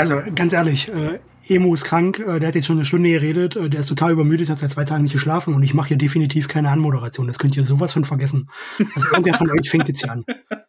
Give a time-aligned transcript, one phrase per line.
[0.00, 3.56] Also ganz ehrlich, äh, Emo ist krank, äh, der hat jetzt schon eine Stunde geredet,
[3.56, 5.98] äh, der ist total übermüdet, hat seit zwei Tagen nicht geschlafen und ich mache hier
[5.98, 7.26] definitiv keine Anmoderation.
[7.26, 8.48] Das könnt ihr sowas von vergessen.
[8.94, 10.24] Also irgendwer von euch fängt jetzt hier an.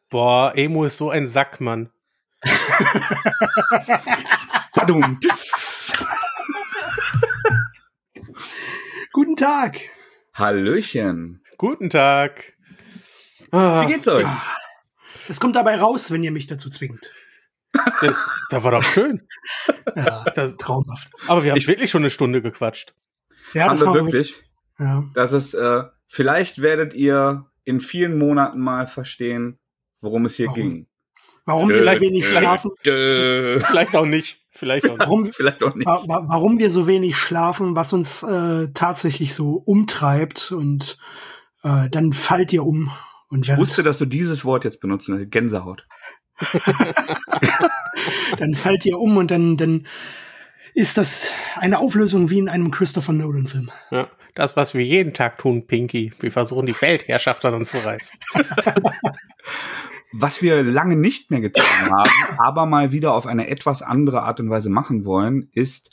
[0.09, 1.91] Boah, Emo ist so ein Sack, Mann.
[4.75, 5.17] Badum.
[9.13, 9.79] Guten Tag.
[10.33, 11.41] Hallöchen.
[11.57, 12.51] Guten Tag.
[13.49, 14.27] Wie geht's euch?
[15.29, 17.11] Es kommt dabei raus, wenn ihr mich dazu zwingt.
[18.01, 19.27] Das, das war doch schön.
[19.95, 21.09] Ja, Das, traumhaft.
[21.27, 22.93] aber wir haben wirklich schon eine Stunde gequatscht.
[23.53, 24.43] Ja, Haben das wir war wirklich?
[24.79, 25.03] Ja.
[25.13, 29.59] Das ist, äh, vielleicht werdet ihr in vielen Monaten mal verstehen,
[30.01, 30.55] worum es hier Warum?
[30.61, 30.87] ging.
[31.45, 32.71] Warum wir so wenig schlafen?
[32.85, 33.59] Dö.
[33.59, 34.39] Vielleicht auch nicht.
[34.51, 34.99] Vielleicht auch nicht.
[34.99, 35.87] Warum, Vielleicht auch nicht.
[35.87, 40.97] wa wa warum wir so wenig schlafen, was uns äh, tatsächlich so umtreibt und
[41.63, 42.91] äh, dann fallt ihr um
[43.29, 45.31] und Ich wusste, dass du dieses Wort jetzt benutzen willst.
[45.31, 45.87] Gänsehaut.
[48.37, 49.87] dann fallt ihr um und dann dann
[50.73, 53.71] ist das eine Auflösung wie in einem Christopher Nolan Film.
[53.89, 56.13] Ja, das, was wir jeden Tag tun, Pinky.
[56.19, 58.17] Wir versuchen, die Weltherrschaft an uns zu reißen.
[60.13, 64.41] Was wir lange nicht mehr getan haben, aber mal wieder auf eine etwas andere Art
[64.41, 65.89] und Weise machen wollen, ist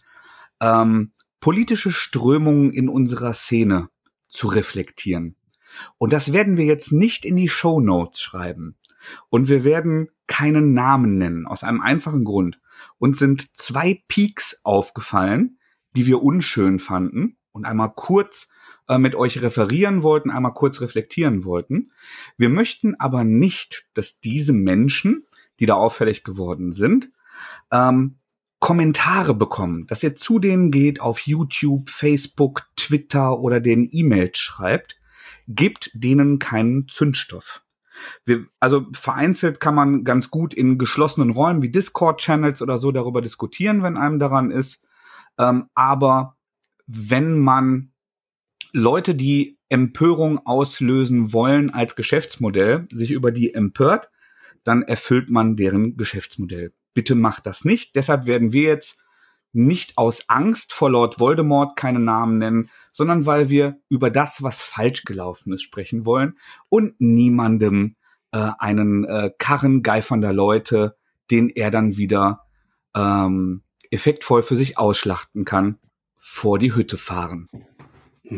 [0.61, 3.91] ähm, politische Strömungen in unserer Szene
[4.29, 5.37] zu reflektieren.
[5.99, 8.77] Und das werden wir jetzt nicht in die Show Notes schreiben.
[9.29, 12.61] Und wir werden keinen Namen nennen, aus einem einfachen Grund.
[12.99, 15.59] Uns sind zwei Peaks aufgefallen,
[15.97, 18.49] die wir unschön fanden und einmal kurz
[18.89, 21.91] äh, mit euch referieren wollten, einmal kurz reflektieren wollten.
[22.37, 25.27] Wir möchten aber nicht, dass diese Menschen,
[25.59, 27.11] die da auffällig geworden sind,
[27.73, 28.19] ähm,
[28.61, 34.99] Kommentare bekommen, dass ihr zu denen geht auf YouTube, Facebook, Twitter oder den E-Mails schreibt,
[35.47, 37.63] gebt denen keinen Zündstoff.
[38.25, 43.21] Wir, also vereinzelt kann man ganz gut in geschlossenen Räumen wie Discord-Channels oder so darüber
[43.21, 44.83] diskutieren, wenn einem daran ist.
[45.39, 46.37] Ähm, aber
[46.87, 47.93] wenn man
[48.73, 54.11] Leute, die Empörung auslösen wollen als Geschäftsmodell, sich über die empört,
[54.65, 56.73] dann erfüllt man deren Geschäftsmodell.
[56.95, 57.95] Bitte macht das nicht.
[57.97, 59.01] Deshalb werden wir jetzt
[59.59, 64.63] nicht aus Angst vor Lord Voldemort keine Namen nennen, sondern weil wir über das, was
[64.63, 66.39] falsch gelaufen ist, sprechen wollen
[66.69, 67.97] und niemandem
[68.33, 70.97] äh, einen äh, Karren geifernder Leute,
[71.31, 72.45] den er dann wieder
[72.95, 75.79] ähm, effektvoll für sich ausschlachten kann,
[76.17, 77.49] vor die Hütte fahren.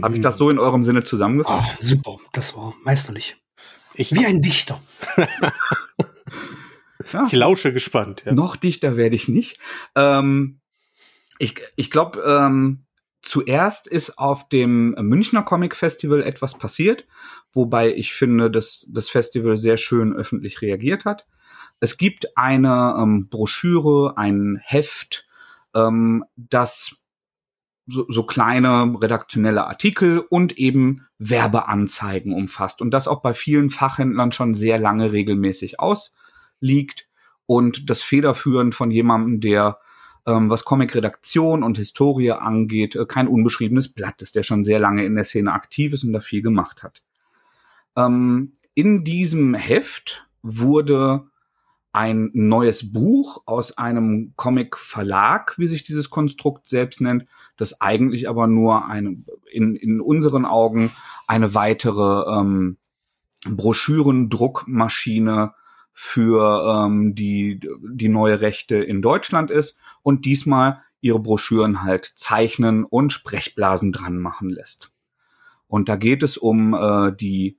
[0.03, 1.83] Habe ich das so in eurem Sinne zusammengefasst?
[1.83, 3.37] super, das war meisterlich.
[3.95, 4.81] Ich, Wie ein Dichter.
[7.13, 7.25] Ja.
[7.27, 8.23] ich lausche gespannt.
[8.27, 8.33] Ja.
[8.33, 9.59] Noch dichter werde ich nicht.
[9.97, 10.61] Ähm,
[11.41, 12.85] ich ich glaube, ähm,
[13.23, 17.07] zuerst ist auf dem Münchner Comic Festival etwas passiert,
[17.53, 21.27] wobei ich finde, dass das Festival sehr schön öffentlich reagiert hat.
[21.81, 25.27] Es gibt eine ähm, Broschüre, ein Heft,
[25.75, 26.97] ähm, das
[27.87, 34.33] so, so kleine redaktionelle Artikel und eben Werbeanzeigen umfasst und das auch bei vielen Fachhändlern
[34.33, 37.09] schon sehr lange regelmäßig ausliegt
[37.47, 39.79] und das Federführen von jemandem, der
[40.27, 45.05] ähm, was Comic-Redaktion und Historie angeht, äh, kein unbeschriebenes Blatt ist, der schon sehr lange
[45.05, 47.03] in der Szene aktiv ist und da viel gemacht hat.
[47.97, 51.27] Ähm, in diesem Heft wurde
[51.93, 57.27] ein neues Buch aus einem Comic-Verlag, wie sich dieses Konstrukt selbst nennt,
[57.57, 59.17] das eigentlich aber nur eine,
[59.51, 60.93] in, in unseren Augen
[61.27, 62.77] eine weitere ähm,
[63.45, 65.53] Broschürendruckmaschine
[66.03, 72.85] für ähm, die, die neue Rechte in Deutschland ist und diesmal ihre Broschüren halt zeichnen
[72.85, 74.93] und Sprechblasen dran machen lässt.
[75.67, 77.59] Und da geht es um äh, die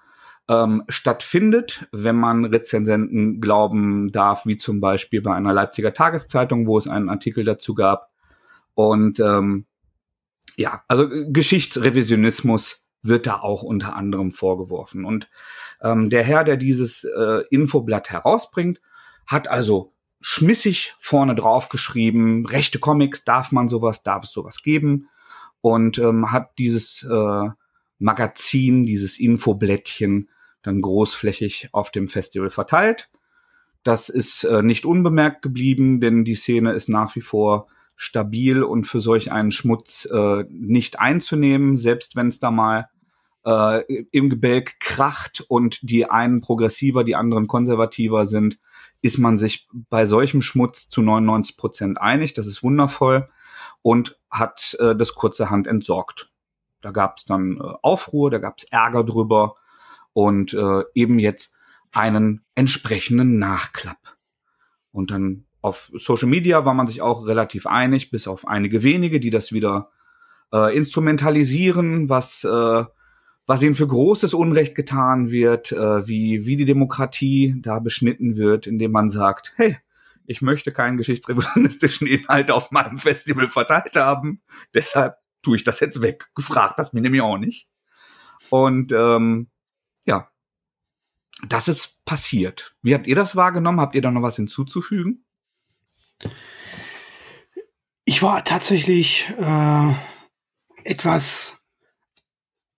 [0.49, 6.77] ähm, stattfindet, wenn man Rezensenten glauben darf, wie zum Beispiel bei einer Leipziger Tageszeitung, wo
[6.77, 8.11] es einen Artikel dazu gab.
[8.75, 9.67] Und ähm,
[10.57, 15.05] ja, also Geschichtsrevisionismus wird da auch unter anderem vorgeworfen.
[15.05, 15.29] Und
[15.81, 18.81] ähm, der Herr, der dieses äh, Infoblatt herausbringt,
[19.27, 25.09] hat also schmissig vorne drauf geschrieben, rechte Comics, darf man sowas, darf es sowas geben.
[25.61, 27.49] Und ähm, hat dieses äh,
[27.99, 30.29] Magazin, dieses Infoblättchen
[30.63, 33.09] dann großflächig auf dem Festival verteilt.
[33.83, 38.85] Das ist äh, nicht unbemerkt geblieben, denn die Szene ist nach wie vor stabil und
[38.85, 42.89] für solch einen Schmutz äh, nicht einzunehmen, selbst wenn es da mal
[43.45, 48.59] äh, im Gebälk kracht und die einen progressiver, die anderen konservativer sind,
[49.03, 52.35] ist man sich bei solchem Schmutz zu 99 Prozent einig.
[52.35, 53.29] Das ist wundervoll
[53.83, 56.33] und hat äh, das kurzerhand entsorgt.
[56.81, 59.57] Da gab es dann äh, Aufruhr, da gab es Ärger drüber
[60.13, 61.55] und äh, eben jetzt
[61.95, 64.17] einen entsprechenden Nachklapp.
[64.93, 69.21] Und dann auf Social Media war man sich auch relativ einig, bis auf einige wenige,
[69.21, 69.91] die das wieder
[70.53, 72.85] äh, instrumentalisieren, was äh,
[73.47, 78.67] was ihnen für großes Unrecht getan wird, äh, wie wie die Demokratie da beschnitten wird,
[78.67, 79.79] indem man sagt, hey,
[80.27, 84.43] ich möchte keinen geschichtsrevisionistischen Inhalt auf meinem Festival verteilt haben,
[84.75, 86.29] deshalb tue ich das jetzt weg.
[86.35, 87.69] Gefragt das mir nämlich auch nicht.
[88.51, 89.49] Und ähm,
[90.05, 90.31] ja,
[91.47, 92.75] das ist passiert.
[92.83, 93.81] Wie habt ihr das wahrgenommen?
[93.81, 95.25] Habt ihr da noch was hinzuzufügen?
[98.05, 99.93] Ich war tatsächlich äh,
[100.85, 101.61] etwas,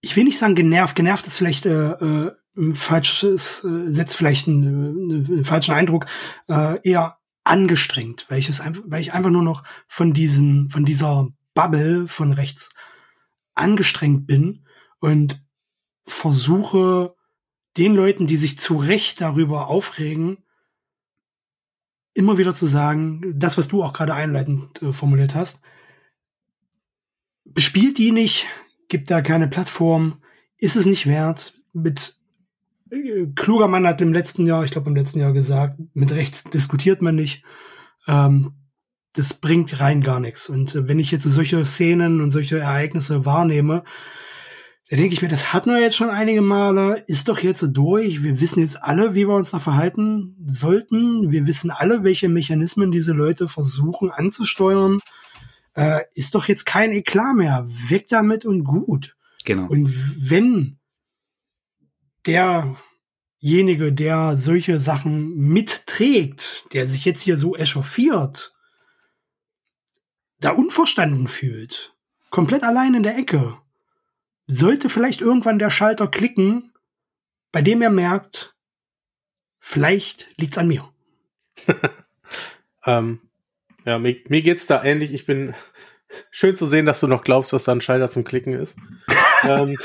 [0.00, 2.32] ich will nicht sagen genervt, genervt ist vielleicht äh, äh,
[2.74, 6.06] falsches, äh, setzt vielleicht einen, einen falschen Eindruck,
[6.48, 10.84] äh, eher angestrengt, weil ich es einfach, weil ich einfach nur noch von diesen, von
[10.84, 12.70] dieser Bubble von rechts
[13.54, 14.64] angestrengt bin
[15.00, 15.42] und
[16.06, 17.14] versuche
[17.76, 20.44] den Leuten, die sich zu Recht darüber aufregen,
[22.14, 25.60] immer wieder zu sagen, das, was du auch gerade einleitend äh, formuliert hast,
[27.44, 28.46] bespielt die nicht,
[28.88, 30.18] gibt da keine Plattform,
[30.56, 31.54] ist es nicht wert.
[31.72, 32.16] Mit
[32.90, 36.44] äh, kluger Mann hat im letzten Jahr, ich glaube im letzten Jahr gesagt, mit rechts
[36.44, 37.44] diskutiert man nicht.
[38.06, 38.52] Ähm,
[39.12, 40.48] das bringt rein gar nichts.
[40.48, 43.84] Und äh, wenn ich jetzt solche Szenen und solche Ereignisse wahrnehme,
[44.90, 48.22] da denke ich mir, das hatten wir jetzt schon einige Male, ist doch jetzt durch.
[48.22, 51.30] Wir wissen jetzt alle, wie wir uns da verhalten sollten.
[51.30, 54.98] Wir wissen alle, welche Mechanismen diese Leute versuchen anzusteuern.
[55.78, 57.64] Äh, ist doch jetzt kein Eklat mehr.
[57.68, 59.16] Weg damit und gut.
[59.44, 59.68] Genau.
[59.68, 59.88] Und
[60.28, 60.80] wenn
[62.26, 68.56] derjenige, der solche Sachen mitträgt, der sich jetzt hier so echauffiert,
[70.40, 71.94] da unverstanden fühlt,
[72.30, 73.56] komplett allein in der Ecke,
[74.48, 76.72] sollte vielleicht irgendwann der Schalter klicken,
[77.52, 78.56] bei dem er merkt,
[79.60, 80.92] vielleicht liegt's an mir.
[82.84, 83.27] ähm,
[83.88, 85.14] ja, mir, mir geht's da ähnlich.
[85.14, 85.54] Ich bin
[86.30, 88.78] schön zu sehen, dass du noch glaubst, dass da ein Schalter zum Klicken ist.
[89.44, 89.76] ähm,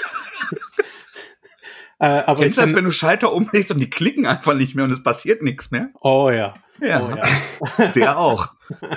[1.99, 4.83] äh, aber Kennst du das, wenn du Schalter umlegst und die klicken einfach nicht mehr
[4.83, 5.89] und es passiert nichts mehr?
[6.01, 6.55] Oh ja.
[6.81, 7.15] Ja, oh,
[7.77, 7.87] ja.
[7.95, 8.47] der auch.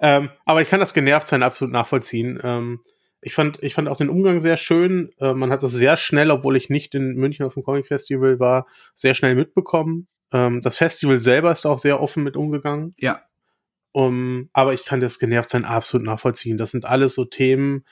[0.00, 2.40] ähm, aber ich kann das Genervtsein absolut nachvollziehen.
[2.42, 2.80] Ähm,
[3.20, 5.12] ich fand, ich fand auch den Umgang sehr schön.
[5.20, 8.40] Äh, man hat das sehr schnell, obwohl ich nicht in München auf dem Comic Festival
[8.40, 10.08] war, sehr schnell mitbekommen.
[10.32, 12.94] Ähm, das Festival selber ist auch sehr offen mit umgegangen.
[12.98, 13.22] Ja.
[13.92, 16.58] Um, aber ich kann das Genervtsein absolut nachvollziehen.
[16.58, 17.84] Das sind alles so Themen.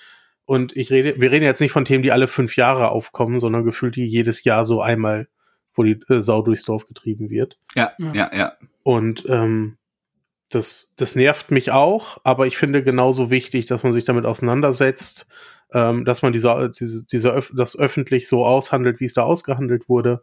[0.44, 3.64] Und ich rede, wir reden jetzt nicht von Themen, die alle fünf Jahre aufkommen, sondern
[3.64, 5.28] gefühlt die jedes Jahr so einmal,
[5.72, 7.58] wo die äh, Sau durchs Dorf getrieben wird.
[7.74, 8.52] Ja, ja, ja.
[8.82, 9.78] Und ähm,
[10.50, 15.26] das, das nervt mich auch, aber ich finde genauso wichtig, dass man sich damit auseinandersetzt,
[15.72, 19.88] ähm, dass man diese, diese, diese Öf das öffentlich so aushandelt, wie es da ausgehandelt
[19.88, 20.22] wurde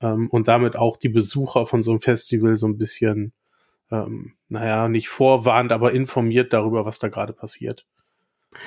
[0.00, 3.32] ähm, und damit auch die Besucher von so einem Festival so ein bisschen,
[3.90, 7.86] ähm, naja, nicht vorwarnt, aber informiert darüber, was da gerade passiert.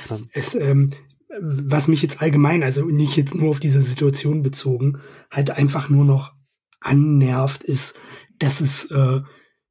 [0.10, 0.28] Ähm.
[0.32, 0.92] Es, ähm,
[1.40, 5.00] was mich jetzt allgemein, also nicht jetzt nur auf diese Situation bezogen,
[5.32, 6.34] halt einfach nur noch
[6.80, 8.00] annervt, ist,
[8.38, 9.22] dass es äh,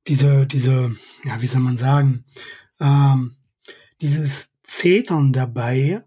[0.09, 0.93] diese, diese,
[1.25, 2.25] ja, wie soll man sagen,
[2.81, 3.37] ähm,
[4.01, 6.03] dieses Zetern dabei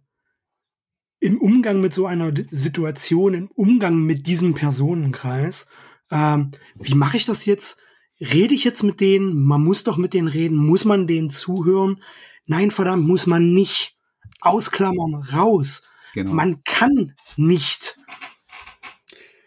[1.25, 5.65] im Umgang mit so einer Situation, im Umgang mit diesem Personenkreis.
[6.12, 7.79] Ähm, wie mache ich das jetzt?
[8.22, 9.44] Rede ich jetzt mit denen?
[9.44, 10.55] Man muss doch mit denen reden.
[10.55, 12.01] Muss man denen zuhören?
[12.46, 13.98] Nein, verdammt, muss man nicht.
[14.39, 15.82] Ausklammern, raus.
[16.13, 16.32] Genau.
[16.32, 17.98] Man kann nicht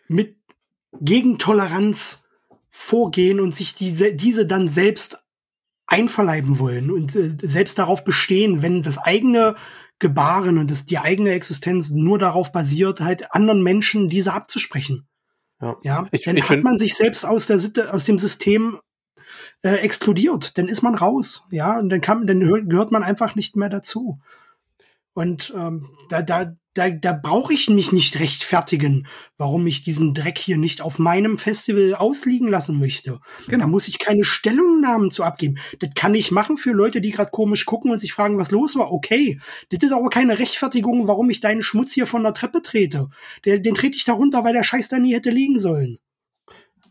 [0.08, 0.36] mit
[1.00, 2.24] Gegentoleranz
[2.70, 5.22] vorgehen und sich diese, diese dann selbst
[5.86, 9.54] einverleiben wollen und äh, selbst darauf bestehen, wenn das eigene
[9.98, 15.08] Gebaren und das, die eigene Existenz nur darauf basiert, halt anderen Menschen diese abzusprechen.
[15.60, 16.08] Ja, ja?
[16.12, 17.58] Ich, dann ich hat man sich selbst aus der
[17.92, 18.78] aus dem System
[19.62, 23.56] äh, exkludiert, dann ist man raus, ja, und dann kann, dann gehört man einfach nicht
[23.56, 24.20] mehr dazu.
[25.14, 29.06] Und ähm, da, da, da, da brauche ich mich nicht rechtfertigen,
[29.36, 33.20] warum ich diesen Dreck hier nicht auf meinem Festival ausliegen lassen möchte.
[33.48, 33.64] Genau.
[33.64, 35.58] Da muss ich keine Stellungnahmen zu abgeben.
[35.80, 38.76] Das kann ich machen für Leute, die gerade komisch gucken und sich fragen, was los
[38.76, 38.92] war.
[38.92, 43.08] Okay, das ist aber keine Rechtfertigung, warum ich deinen Schmutz hier von der Treppe trete.
[43.44, 45.98] Den, den trete ich da runter, weil der Scheiß da nie hätte liegen sollen.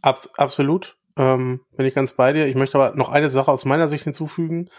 [0.01, 0.97] Abs absolut.
[1.17, 2.45] Ähm, bin ich ganz bei dir.
[2.47, 4.69] Ich möchte aber noch eine Sache aus meiner Sicht hinzufügen.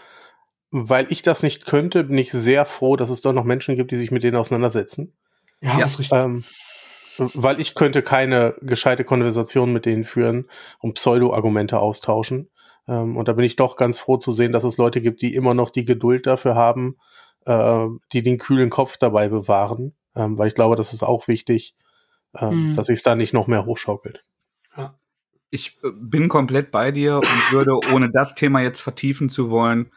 [0.71, 3.91] Weil ich das nicht könnte, bin ich sehr froh, dass es doch noch Menschen gibt,
[3.91, 5.13] die sich mit denen auseinandersetzen.
[5.61, 5.85] Ja, ja.
[5.85, 6.17] ist richtig.
[6.17, 6.43] Ähm,
[7.17, 10.49] weil ich könnte keine gescheite Konversation mit denen führen
[10.79, 12.49] und Pseudo-Argumente austauschen.
[12.87, 15.35] Ähm, und da bin ich doch ganz froh zu sehen, dass es Leute gibt, die
[15.35, 16.97] immer noch die Geduld dafür haben,
[17.45, 19.95] äh, die den kühlen Kopf dabei bewahren.
[20.15, 21.75] Ähm, weil ich glaube, das ist auch wichtig,
[22.35, 22.75] äh, mhm.
[22.75, 24.23] dass sich es da nicht noch mehr hochschaukelt.
[24.77, 24.95] Ja.
[25.49, 29.91] Ich äh, bin komplett bei dir und würde, ohne das Thema jetzt vertiefen zu wollen,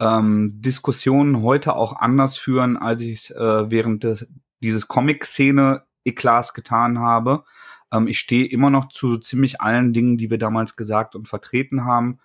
[0.00, 4.26] ähm, Diskussionen heute auch anders führen, als ich es äh, während des,
[4.60, 7.44] dieses Comic-Szene Eklats getan habe.
[7.92, 11.84] Ähm, ich stehe immer noch zu ziemlich allen Dingen, die wir damals gesagt und vertreten
[11.84, 12.18] haben.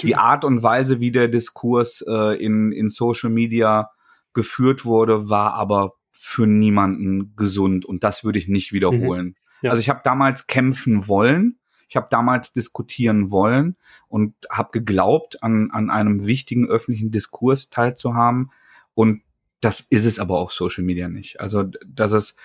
[0.00, 3.90] Die Art und Weise, wie der Diskurs äh, in, in Social Media
[4.32, 9.26] geführt wurde, war aber für niemanden gesund und das würde ich nicht wiederholen.
[9.26, 9.34] Mhm.
[9.62, 9.70] Ja.
[9.70, 11.58] Also ich habe damals kämpfen wollen,
[11.88, 13.76] ich habe damals diskutieren wollen
[14.08, 18.50] und habe geglaubt, an, an einem wichtigen öffentlichen Diskurs teilzuhaben
[18.94, 19.22] und
[19.60, 21.40] das ist es aber auf Social Media nicht.
[21.40, 22.36] Also dass es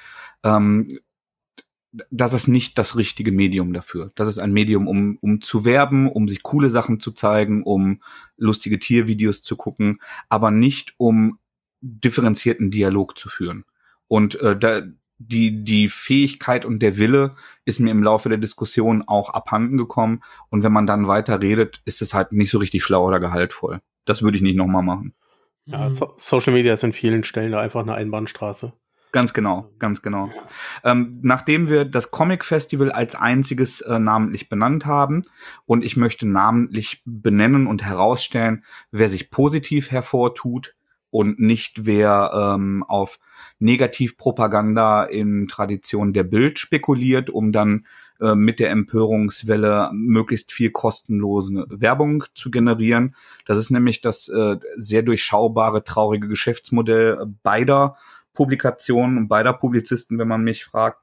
[0.44, 1.00] ähm,
[2.12, 4.12] das ist nicht das richtige Medium dafür.
[4.16, 8.02] Das ist ein Medium, um, um zu werben, um sich coole Sachen zu zeigen, um
[8.38, 11.40] lustige Tiervideos zu gucken, aber nicht um
[11.82, 13.66] differenzierten Dialog zu führen.
[14.08, 14.82] Und äh, da,
[15.20, 17.32] die, die Fähigkeit und der Wille
[17.66, 20.22] ist mir im Laufe der Diskussion auch abhanden gekommen.
[20.50, 23.82] Und wenn man dann weiter redet, ist es halt nicht so richtig schlau oder gehaltvoll.
[24.06, 25.14] Das würde ich nicht nochmal machen.
[25.66, 28.74] Ja, so Social Media ist in vielen Stellen da einfach eine Einbahnstraße.
[29.12, 30.30] Ganz genau, ganz genau.
[30.84, 35.24] Ähm, nachdem wir das Comic Festival als einziges äh, namentlich benannt haben
[35.66, 40.76] und ich möchte namentlich benennen und herausstellen, wer sich positiv hervortut
[41.10, 43.20] und nicht wer ähm, auf
[43.60, 47.86] Negativpropaganda in Tradition der Bild spekuliert, um dann
[48.20, 53.16] äh, mit der Empörungswelle möglichst viel kostenlose Werbung zu generieren.
[53.46, 57.96] Das ist nämlich das äh, sehr durchschaubare, traurige Geschäftsmodell beider
[58.34, 61.00] Publikationen und beider Publizisten, wenn man mich fragt.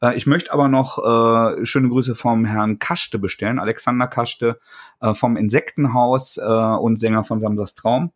[0.00, 4.60] Äh, ich möchte aber noch äh, schöne Grüße vom Herrn Kaschte bestellen, Alexander Kaschte
[5.00, 8.12] äh, vom Insektenhaus äh, und Sänger von Samsas Traum.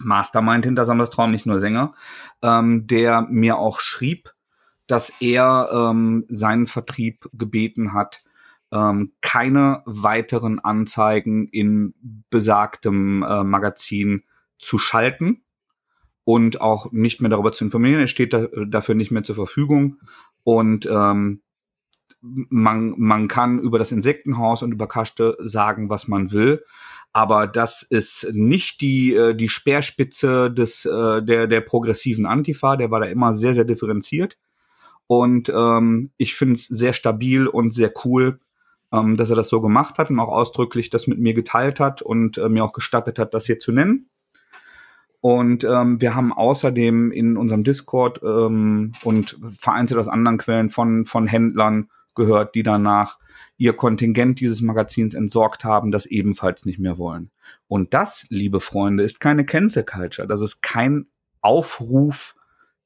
[0.00, 1.94] Mastermind hinter Samsas Traum, nicht nur Sänger,
[2.42, 4.34] ähm, der mir auch schrieb,
[4.86, 8.22] dass er ähm, seinen Vertrieb gebeten hat,
[8.72, 11.94] ähm, keine weiteren Anzeigen in
[12.30, 14.24] besagtem äh, Magazin
[14.58, 15.42] zu schalten
[16.24, 18.00] und auch nicht mehr darüber zu informieren.
[18.00, 19.98] Er steht da, dafür nicht mehr zur Verfügung.
[20.42, 21.42] Und ähm,
[22.20, 26.64] man, man kann über das Insektenhaus und über Kaste sagen, was man will.
[27.14, 32.76] Aber das ist nicht die, äh, die Speerspitze des, äh, der, der progressiven Antifa.
[32.76, 34.36] Der war da immer sehr, sehr differenziert.
[35.06, 38.40] Und ähm, ich finde es sehr stabil und sehr cool,
[38.92, 42.02] ähm, dass er das so gemacht hat und auch ausdrücklich das mit mir geteilt hat
[42.02, 44.08] und äh, mir auch gestattet hat, das hier zu nennen.
[45.20, 51.04] Und ähm, wir haben außerdem in unserem Discord ähm, und vereinzelt aus anderen Quellen von,
[51.04, 53.18] von Händlern gehört, die danach
[53.56, 57.30] ihr Kontingent dieses Magazins entsorgt haben, das ebenfalls nicht mehr wollen.
[57.68, 60.26] Und das, liebe Freunde, ist keine Cancel Culture.
[60.26, 61.06] Das ist kein
[61.40, 62.34] Aufruf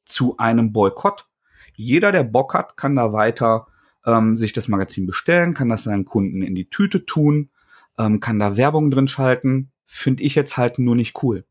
[0.05, 1.27] zu einem Boykott.
[1.75, 3.67] Jeder, der Bock hat, kann da weiter
[4.05, 7.51] ähm, sich das Magazin bestellen, kann das seinen Kunden in die Tüte tun,
[7.99, 9.71] ähm, kann da Werbung drin schalten.
[9.87, 11.45] Finde ich jetzt halt nur nicht cool.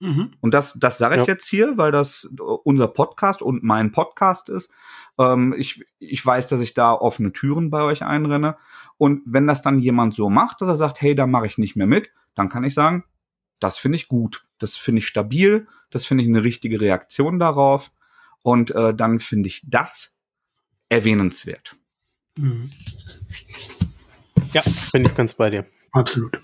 [0.00, 0.32] Mhm.
[0.40, 1.32] Und das, das sage ich ja.
[1.32, 2.28] jetzt hier, weil das
[2.64, 4.70] unser Podcast und mein Podcast ist.
[5.18, 8.56] Ähm, ich, ich weiß, dass ich da offene Türen bei euch einrenne.
[8.96, 11.76] Und wenn das dann jemand so macht, dass er sagt, hey, da mache ich nicht
[11.76, 13.04] mehr mit, dann kann ich sagen,
[13.60, 17.92] das finde ich gut, das finde ich stabil, das finde ich eine richtige Reaktion darauf.
[18.42, 20.14] Und äh, dann finde ich das
[20.88, 21.76] erwähnenswert.
[22.36, 22.70] Mhm.
[24.52, 25.66] Ja, bin ich ganz bei dir.
[25.92, 26.38] Absolut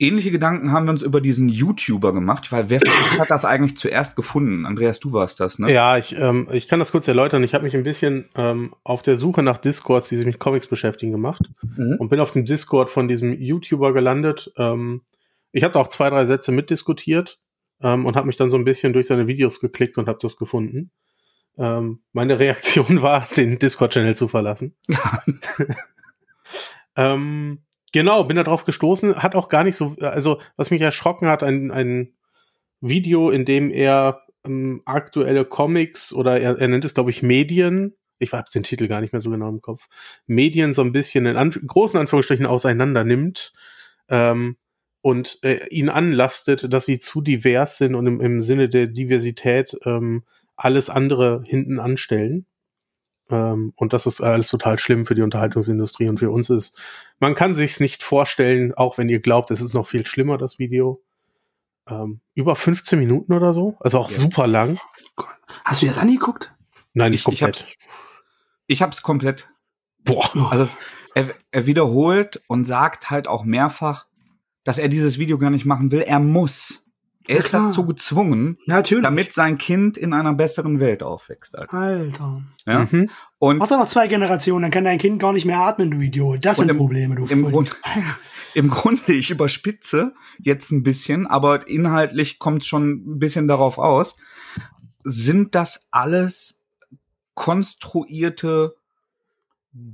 [0.00, 2.80] ähnliche Gedanken haben wir uns über diesen YouTuber gemacht, weil wer
[3.18, 4.66] hat das eigentlich zuerst gefunden?
[4.66, 5.72] Andreas, du warst das, ne?
[5.72, 7.44] Ja, ich, ähm, ich kann das kurz erläutern.
[7.44, 10.66] Ich habe mich ein bisschen ähm, auf der Suche nach Discords, die sich mit Comics
[10.66, 11.42] beschäftigen, gemacht
[11.76, 11.96] mhm.
[11.98, 14.50] und bin auf dem Discord von diesem YouTuber gelandet.
[14.56, 15.02] Ähm,
[15.52, 17.38] ich habe auch zwei, drei Sätze mitdiskutiert
[17.82, 20.38] ähm, und habe mich dann so ein bisschen durch seine Videos geklickt und habe das
[20.38, 20.90] gefunden.
[21.58, 24.74] Ähm, meine Reaktion war, den Discord-Channel zu verlassen.
[26.96, 27.58] ähm,
[27.92, 31.42] Genau, bin da drauf gestoßen, hat auch gar nicht so, also was mich erschrocken hat,
[31.42, 32.14] ein, ein
[32.80, 37.94] Video, in dem er ähm, aktuelle Comics oder er, er nennt es, glaube ich, Medien,
[38.18, 39.88] ich habe den Titel gar nicht mehr so genau im Kopf,
[40.26, 43.52] Medien so ein bisschen in Anf großen Anführungsstrichen auseinander nimmt
[44.08, 44.56] ähm,
[45.02, 49.76] und äh, ihn anlastet, dass sie zu divers sind und im, im Sinne der Diversität
[49.84, 50.24] ähm,
[50.56, 52.46] alles andere hinten anstellen.
[53.30, 56.76] Ähm, und das ist alles total schlimm für die Unterhaltungsindustrie und für uns ist.
[57.20, 60.58] Man kann sich's nicht vorstellen, auch wenn ihr glaubt, es ist noch viel schlimmer, das
[60.58, 61.02] Video.
[61.88, 63.76] ähm, über 15 Minuten oder so.
[63.80, 64.16] Also auch Ja.
[64.16, 64.78] super lang.
[65.64, 66.54] Hast du dir das angeguckt?
[66.94, 67.66] Nein, nicht Ich- ich komplett.
[68.68, 69.48] Ich hab's komplett.
[70.04, 70.30] Boah.
[70.52, 70.76] Also es,
[71.16, 74.06] er, er wiederholt und sagt halt auch mehrfach,
[74.62, 76.02] dass er dieses Video gar nicht machen will.
[76.02, 76.86] Er muss.
[77.30, 77.68] Er Ja, ist klar.
[77.68, 79.04] dazu gezwungen, Natürlich.
[79.04, 81.56] damit sein Kind in einer besseren Welt aufwächst.
[81.56, 81.74] Alter.
[81.78, 82.42] Alter.
[82.66, 82.88] Ja?
[82.90, 83.08] Mhm.
[83.38, 86.44] Und Warte noch zwei Generationen, dann kann dein Kind gar nicht mehr atmen, du Idiot.
[86.44, 87.76] Das sind im- Probleme, du im Grund-
[88.54, 94.16] im Grunde, ich überspitze jetzt ein bisschen, aber inhaltlich kommt schon ein bisschen darauf aus,
[95.04, 96.60] sind das alles
[97.34, 98.74] konstruierte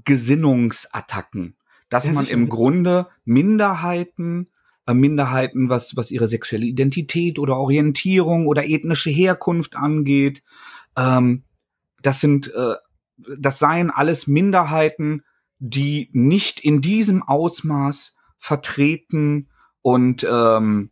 [0.07, 1.55] Gesinnungsattacken,
[1.91, 4.49] dass Ja, man im Grunde Minderheiten,
[4.87, 10.43] äh, Minderheiten, was, was ihre sexuelle Identität oder Orientierung oder ethnische Herkunft angeht,
[10.97, 11.45] ähm,
[12.03, 12.75] das sind, äh,
[13.39, 15.23] das seien alles Minderheiten,
[15.59, 19.49] die nicht in diesem Ausmaß vertreten
[19.83, 20.91] und ähm,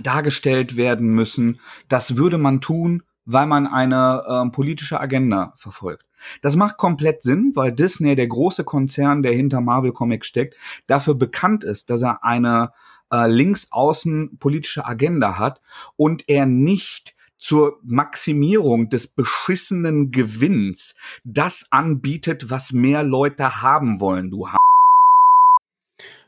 [0.00, 1.60] dargestellt werden müssen.
[1.88, 6.04] Das würde man tun, weil man eine ähm, politische Agenda verfolgt.
[6.40, 10.54] Das macht komplett Sinn, weil Disney, der große Konzern, der hinter Marvel Comics steckt,
[10.86, 12.72] dafür bekannt ist, dass er eine
[13.12, 15.60] äh, linksaußen politische Agenda hat
[15.96, 20.94] und er nicht zur Maximierung des beschissenen Gewinns
[21.24, 24.56] das anbietet, was mehr Leute haben wollen, du ha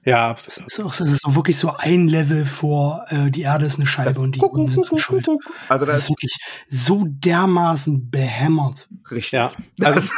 [0.04, 3.66] Ja, Das ist, auch, das ist auch wirklich so ein Level vor, äh, die Erde
[3.66, 5.28] ist eine Scheibe Das- und die Juden sind dran schuld.
[5.68, 6.36] Also Das das ist wirklich
[6.68, 8.88] so dermaßen behämmert.
[9.10, 9.32] richtig.
[9.32, 9.50] ja.
[9.82, 10.12] Also,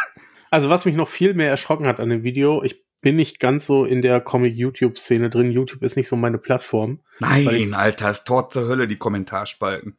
[0.51, 3.67] also was mich noch viel mehr erschrocken hat an dem Video, ich bin nicht ganz
[3.67, 5.51] so in der Comic-YouTube-Szene drin.
[5.51, 7.01] YouTube ist nicht so meine Plattform.
[7.19, 9.97] Nein, Alter, ist Tor zur Hölle, die Kommentarspalten.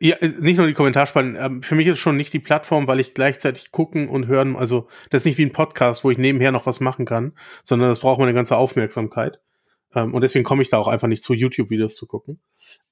[0.00, 1.36] Ja, äh, nicht nur die Kommentarspalten.
[1.38, 4.88] Ähm, für mich ist schon nicht die Plattform, weil ich gleichzeitig gucken und hören, also
[5.10, 8.00] das ist nicht wie ein Podcast, wo ich nebenher noch was machen kann, sondern das
[8.00, 9.40] braucht meine ganze Aufmerksamkeit.
[9.94, 12.40] Ähm, und deswegen komme ich da auch einfach nicht zu, YouTube-Videos zu gucken.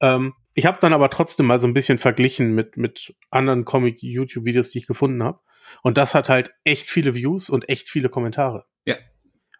[0.00, 4.70] Ähm, ich habe dann aber trotzdem mal so ein bisschen verglichen mit, mit anderen Comic-YouTube-Videos,
[4.70, 5.40] die ich gefunden habe.
[5.82, 8.66] Und das hat halt echt viele Views und echt viele Kommentare.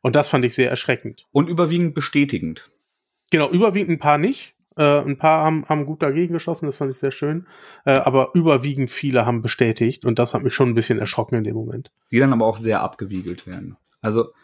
[0.05, 1.27] Und das fand ich sehr erschreckend.
[1.33, 2.71] Und überwiegend bestätigend.
[3.31, 4.55] Genau, überwiegend ein paar nicht.
[4.77, 7.47] Äh, ein paar haben, haben gut dagegen geschossen, das fand ich sehr schön.
[7.87, 11.45] Äh, aber überwiegend viele haben bestätigt und das hat mich schon ein bisschen erschrocken in
[11.45, 11.91] dem Moment.
[12.11, 13.79] die dann aber auch sehr abgewiegelt werden.
[14.03, 14.35] Also,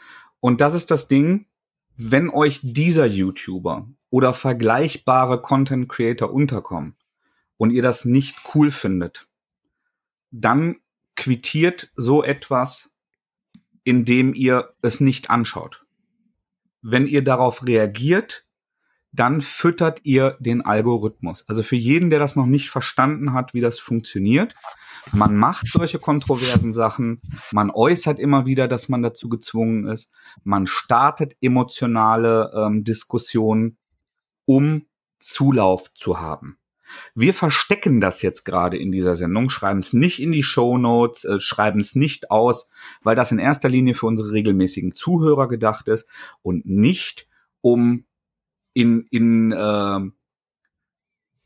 [0.40, 1.44] und das ist das Ding,
[1.94, 6.96] wenn euch dieser YouTuber oder vergleichbare Content Creator unterkommen
[7.58, 9.28] und ihr das nicht cool findet,
[10.30, 10.76] dann
[11.16, 12.90] quittiert so etwas,
[13.90, 15.84] indem ihr es nicht anschaut.
[16.80, 18.46] Wenn ihr darauf reagiert,
[19.10, 21.44] dann füttert ihr den Algorithmus.
[21.48, 24.54] Also für jeden, der das noch nicht verstanden hat, wie das funktioniert,
[25.12, 30.08] man macht solche kontroversen Sachen, man äußert immer wieder, dass man dazu gezwungen ist,
[30.44, 33.76] man startet emotionale ähm, Diskussionen,
[34.44, 34.86] um
[35.18, 36.59] Zulauf zu haben.
[37.14, 41.24] Wir verstecken das jetzt gerade in dieser Sendung, schreiben es nicht in die Show Notes,
[41.24, 42.68] äh, schreiben es nicht aus,
[43.02, 46.08] weil das in erster Linie für unsere regelmäßigen Zuhörer gedacht ist
[46.42, 47.28] und nicht
[47.60, 48.04] um
[48.72, 50.00] in, in, äh,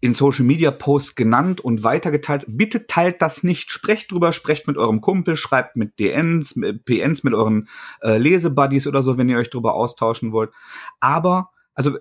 [0.00, 2.44] in Social Media Posts genannt und weitergeteilt.
[2.46, 3.70] Bitte teilt das nicht.
[3.70, 7.68] Sprecht drüber, sprecht mit eurem Kumpel, schreibt mit DNs, mit PNs, mit euren
[8.02, 10.52] äh, Lesebuddies oder so, wenn ihr euch drüber austauschen wollt.
[11.00, 11.96] Aber, also,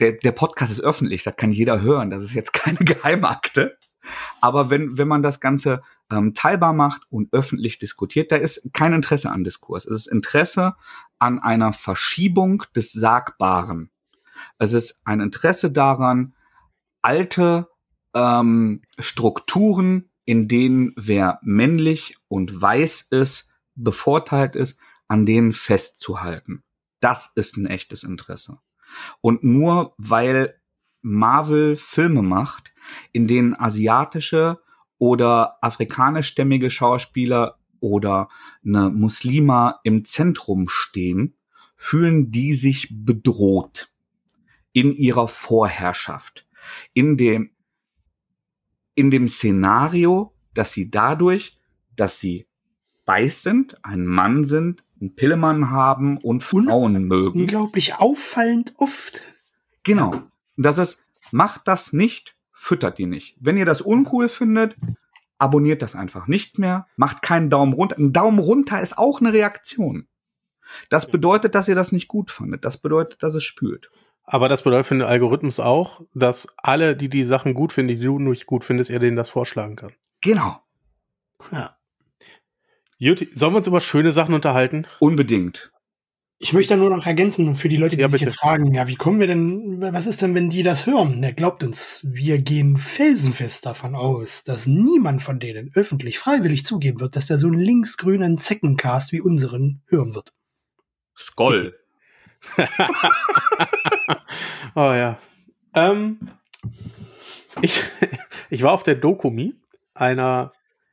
[0.00, 2.10] der, der Podcast ist öffentlich, das kann jeder hören.
[2.10, 3.76] Das ist jetzt keine Geheimakte.
[4.40, 8.94] Aber wenn, wenn man das Ganze ähm, teilbar macht und öffentlich diskutiert, da ist kein
[8.94, 9.84] Interesse an Diskurs.
[9.84, 10.74] Es ist Interesse
[11.18, 13.90] an einer Verschiebung des Sagbaren.
[14.58, 16.34] Es ist ein Interesse daran,
[17.02, 17.68] alte
[18.14, 26.62] ähm, Strukturen, in denen wer männlich und weiß ist, bevorteilt ist, an denen festzuhalten.
[27.00, 28.58] Das ist ein echtes Interesse.
[29.20, 30.60] Und nur weil
[31.02, 32.72] Marvel Filme macht,
[33.12, 34.60] in denen asiatische
[34.98, 38.28] oder afrikanischstämmige Schauspieler oder
[38.64, 41.36] eine Muslima im Zentrum stehen,
[41.76, 43.90] fühlen die sich bedroht
[44.72, 46.46] in ihrer Vorherrschaft,
[46.92, 47.50] in dem,
[48.94, 51.58] in dem Szenario, dass sie dadurch,
[51.96, 52.46] dass sie
[53.06, 57.40] weiß sind, ein Mann sind, einen Pillemann haben und Frauen mögen.
[57.40, 59.22] Unglaublich auffallend oft.
[59.82, 60.22] Genau.
[60.56, 63.36] Das ist, macht das nicht, füttert die nicht.
[63.40, 64.76] Wenn ihr das uncool findet,
[65.38, 67.96] abonniert das einfach nicht mehr, macht keinen Daumen runter.
[67.98, 70.06] Ein Daumen runter ist auch eine Reaktion.
[70.88, 72.64] Das bedeutet, dass ihr das nicht gut fandet.
[72.64, 73.90] Das bedeutet, dass es spült.
[74.22, 78.04] Aber das bedeutet für den Algorithmus auch, dass alle, die die Sachen gut finden, die
[78.04, 79.92] du nicht gut findest, er denen das vorschlagen kann.
[80.20, 80.62] Genau.
[81.50, 81.76] Ja.
[83.02, 84.86] Juti, sollen wir uns über schöne Sachen unterhalten?
[84.98, 85.72] Unbedingt.
[86.38, 88.30] Ich möchte nur noch ergänzen für die Leute, die Ja, sich bitte.
[88.30, 91.22] jetzt fragen, ja, wie kommen wir denn, was ist denn, wenn die das hören?
[91.22, 92.00] Der glaubt uns.
[92.06, 97.38] Wir gehen felsenfest davon aus, dass niemand von denen öffentlich freiwillig zugeben wird, dass der
[97.38, 100.32] so einen linksgrünen Zeckencast wie unseren hören wird.
[101.16, 101.78] Skoll.
[104.76, 105.18] Oh ja.
[105.74, 106.20] Ähm,
[107.60, 107.82] ich,
[108.50, 109.54] ich war auf der Dokumi,
[109.94, 110.52] einer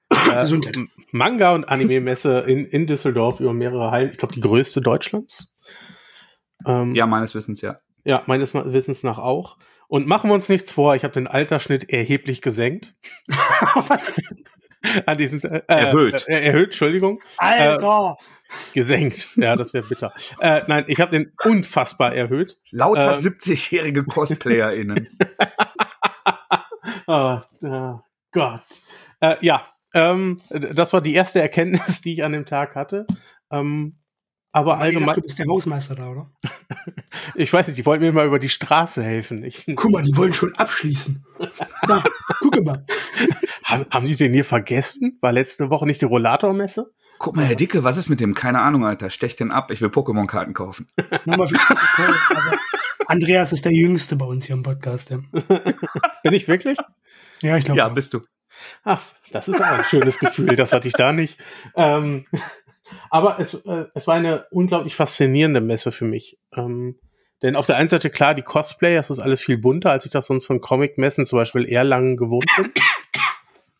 [0.09, 0.77] Gesundheit.
[1.11, 4.11] Manga- und Anime-Messe in, in Düsseldorf über mehrere Hallen.
[4.11, 5.53] Ich glaube, die größte Deutschlands.
[6.65, 7.79] Ähm, Ja, meines Wissens ja.
[8.03, 9.57] Ja, meines Wissens nach auch.
[9.89, 12.95] Und machen wir uns nichts vor, ich habe den Altersschnitt erheblich gesenkt.
[13.27, 14.19] was?
[15.05, 16.27] An diesem, äh, Erhöht.
[16.27, 17.21] Äh, erhöht, Entschuldigung.
[17.37, 18.17] Alter!
[18.73, 19.29] Gesenkt.
[19.35, 20.13] Ja, das wäre bitter.
[20.39, 22.57] Äh, nein, ich habe den unfassbar erhöht.
[22.71, 23.19] Lauter Ähm.
[23.19, 25.09] 70-jährige CosplayerInnen.
[27.07, 27.99] Oh, oh
[28.31, 28.61] Gott.
[29.19, 33.05] Äh, ja, ähm, das war die erste Erkenntnis, die ich an dem Tag hatte.
[33.51, 33.97] Ähm,
[34.51, 36.31] aber allgemein, Du bist der Hausmeister da, oder?
[37.35, 39.43] ich weiß nicht, die wollten mir mal über die Straße helfen.
[39.43, 41.23] Ich, Guck mal, die wollen schon abschließen.
[41.87, 42.03] Da,
[42.39, 42.85] guck mal.
[43.63, 45.17] haben, haben die den hier vergessen?
[45.21, 46.91] War letzte Woche nicht die Rollatormesse?
[47.19, 48.33] Guck mal, Herr Dicke, was ist mit dem?
[48.33, 49.09] Keine Ahnung, Alter.
[49.09, 49.69] Stech den ab.
[49.71, 50.87] Ich will Pokémon-Karten kaufen.
[51.27, 51.55] Also,
[53.07, 55.09] Andreas ist der Jüngste bei uns hier im Podcast.
[55.09, 55.19] Ja,
[56.23, 56.77] Bin ich wirklich?
[57.41, 57.79] ja ich glaube.
[57.79, 58.21] Ja, bist du.
[58.83, 61.39] Ach, das ist aber ein schönes Gefühl, das hatte ich da nicht.
[61.75, 62.25] Ähm,
[63.09, 66.39] aber es, äh, es war eine unglaublich faszinierende Messe für mich.
[66.55, 66.99] Ähm,
[67.41, 70.11] denn auf der einen Seite klar, die Cosplay, das ist alles viel bunter, als ich
[70.11, 72.71] das sonst von Comic-Messen, zum Beispiel Erlangen, gewohnt bin.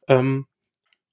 [0.08, 0.46] ähm,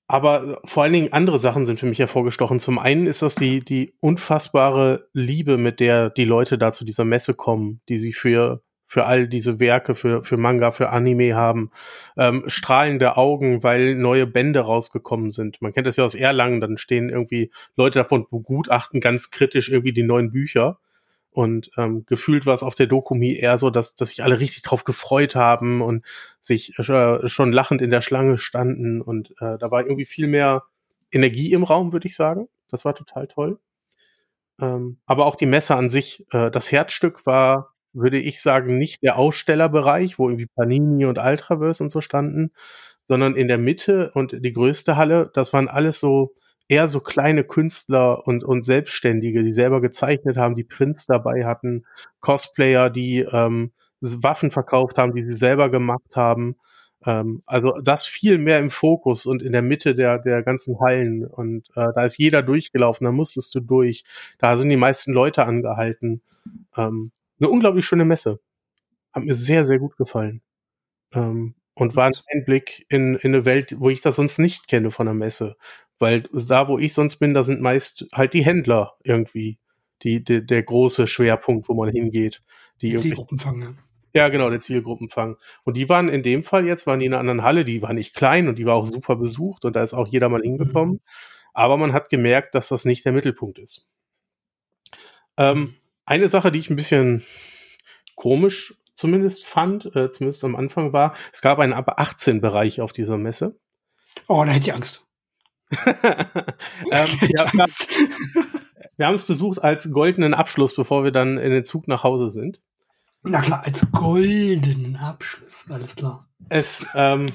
[0.06, 2.58] aber vor allen Dingen andere Sachen sind für mich hervorgestochen.
[2.58, 7.06] Zum einen ist das die, die unfassbare Liebe, mit der die Leute da zu dieser
[7.06, 8.62] Messe kommen, die sie für,
[8.94, 11.72] für all diese Werke, für, für Manga, für Anime haben.
[12.16, 15.60] Ähm, strahlende Augen, weil neue Bände rausgekommen sind.
[15.60, 19.92] Man kennt das ja aus Erlangen, dann stehen irgendwie Leute davon begutachten ganz kritisch irgendwie
[19.92, 20.78] die neuen Bücher.
[21.32, 24.62] Und ähm, gefühlt war es auf der Dokumi eher so, dass, dass sich alle richtig
[24.62, 26.06] drauf gefreut haben und
[26.38, 29.02] sich äh, schon lachend in der Schlange standen.
[29.02, 30.62] Und äh, da war irgendwie viel mehr
[31.10, 32.46] Energie im Raum, würde ich sagen.
[32.70, 33.58] Das war total toll.
[34.60, 39.02] Ähm, aber auch die Messe an sich, äh, das Herzstück war, würde ich sagen, nicht
[39.02, 42.52] der Ausstellerbereich, wo irgendwie Panini und Ultraverse und so standen,
[43.04, 46.34] sondern in der Mitte und die größte Halle, das waren alles so
[46.68, 51.84] eher so kleine Künstler und, und Selbstständige, die selber gezeichnet haben, die Prints dabei hatten,
[52.20, 56.56] Cosplayer, die ähm, Waffen verkauft haben, die sie selber gemacht haben.
[57.06, 61.26] Ähm, also das viel mehr im Fokus und in der Mitte der, der ganzen Hallen.
[61.26, 64.04] Und äh, da ist jeder durchgelaufen, da musstest du durch.
[64.38, 66.22] Da sind die meisten Leute angehalten.
[66.76, 68.40] Ähm, eine unglaublich schöne Messe.
[69.12, 70.42] Hat mir sehr, sehr gut gefallen.
[71.12, 74.90] Ähm, und war ein Einblick in, in eine Welt, wo ich das sonst nicht kenne
[74.90, 75.56] von der Messe.
[75.98, 79.58] Weil da, wo ich sonst bin, da sind meist halt die Händler irgendwie,
[80.02, 82.42] die, die der große Schwerpunkt, wo man hingeht.
[82.80, 83.74] Die Zielgruppenfang, ja.
[84.14, 85.36] ja, genau, der Zielgruppenfang.
[85.64, 87.92] Und die waren in dem Fall jetzt, waren die in einer anderen Halle, die war
[87.92, 91.00] nicht klein und die war auch super besucht und da ist auch jeder mal hingekommen.
[91.52, 93.86] Aber man hat gemerkt, dass das nicht der Mittelpunkt ist.
[95.36, 95.74] Ähm,
[96.06, 97.22] eine Sache, die ich ein bisschen
[98.16, 102.92] komisch zumindest fand, äh, zumindest am Anfang war, es gab einen ab 18 Bereich auf
[102.92, 103.58] dieser Messe.
[104.28, 105.06] Oh, da hätte ich Angst.
[105.86, 105.94] ähm,
[106.90, 107.06] ja,
[107.52, 107.90] wir Angst.
[108.96, 112.30] wir haben es besucht als goldenen Abschluss, bevor wir dann in den Zug nach Hause
[112.30, 112.60] sind.
[113.22, 116.28] Na klar, als goldenen Abschluss, alles klar.
[116.50, 117.26] Es, ähm,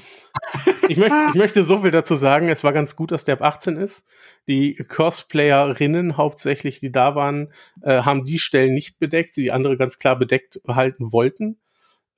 [0.88, 2.48] ich, möchte, ich möchte so viel dazu sagen.
[2.48, 4.06] Es war ganz gut, dass der ab 18 ist.
[4.48, 9.98] Die Cosplayerinnen hauptsächlich, die da waren, äh, haben die Stellen nicht bedeckt, die andere ganz
[9.98, 11.58] klar bedeckt halten wollten.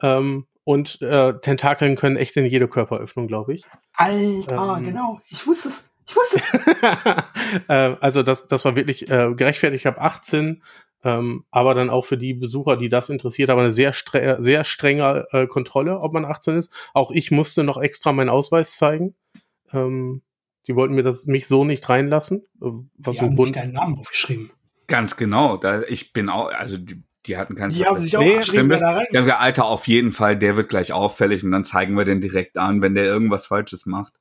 [0.00, 3.64] Ähm, und äh, Tentakeln können echt in jede Körperöffnung, glaube ich.
[3.94, 4.84] Alter, Ähm.
[4.84, 5.20] genau.
[5.28, 5.90] Ich wusste es.
[6.06, 7.64] Ich wusste es.
[7.68, 10.62] äh, also das, das war wirklich äh, gerechtfertigt ab 18,
[11.04, 14.64] ähm, aber dann auch für die Besucher, die das interessiert, aber eine sehr, stre sehr
[14.64, 16.72] strenge äh, Kontrolle, ob man 18 ist.
[16.94, 19.14] Auch ich musste noch extra meinen Ausweis zeigen.
[19.72, 20.22] Ähm,
[20.66, 22.42] die wollten mir das mich so nicht reinlassen.
[22.60, 22.66] äh,
[22.98, 23.48] Was Die im haben Bund.
[23.48, 24.50] sich deinen Namen aufgeschrieben.
[24.86, 25.56] Ganz genau.
[25.56, 28.92] Da, ich bin auch, also die, die hatten keinen Die haben sich auch Nee, da
[28.92, 29.06] rein.
[29.10, 32.58] Wir, Alter, auf jeden Fall, der wird gleich auffällig und dann zeigen wir den direkt
[32.58, 34.12] an, wenn der irgendwas Falsches macht.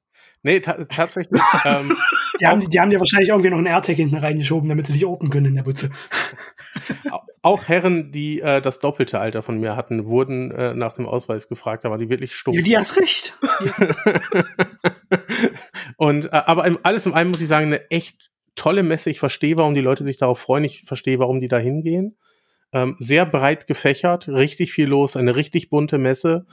[0.44, 1.40] Nee, ta tatsächlich.
[1.66, 1.96] ähm,
[2.40, 5.06] Die haben, die haben dir wahrscheinlich irgendwie noch einen AirTag hinten reingeschoben, damit sie dich
[5.06, 5.92] orten können in der Butze.
[7.12, 11.06] au- auch Herren, die äh, das doppelte Alter von mir hatten, wurden äh, nach dem
[11.08, 12.54] Ausweis gefragt, da war die wirklich stumm.
[12.56, 13.38] Ja, die hast recht.
[15.98, 19.10] Und äh, aber im, alles in allem muss ich sagen, eine echt tolle Messe.
[19.10, 20.64] Ich verstehe, warum die Leute sich darauf freuen.
[20.64, 22.18] Ich verstehe, warum die da hingehen.
[22.74, 26.46] Ähm, sehr breit gefächert, richtig viel los, eine richtig bunte Messe.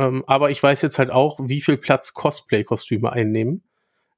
[0.00, 3.62] Ähm, aber ich weiß jetzt halt auch, wie viel Platz Cosplay-Kostüme einnehmen.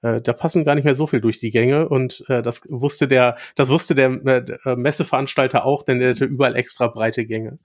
[0.03, 3.09] äh, da passen gar nicht mehr so viel durch die Gänge und äh, das wusste
[3.09, 7.59] der, das wusste der äh, Messeveranstalter auch, denn der hatte überall extra breite Gänge.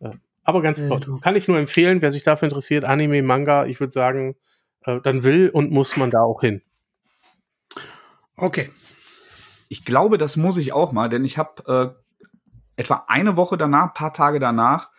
[0.00, 0.10] Äh,
[0.42, 1.20] aber ganz toll.
[1.20, 4.34] Kann ich nur empfehlen, wer sich dafür interessiert, Anime, Manga, ich würde sagen,
[4.84, 6.62] äh, dann will und muss man da auch hin.
[8.36, 8.70] Okay.
[9.68, 11.94] Ich glaube, das muss ich auch mal, denn ich habe
[12.76, 14.90] äh, etwa eine Woche danach, paar Tage danach,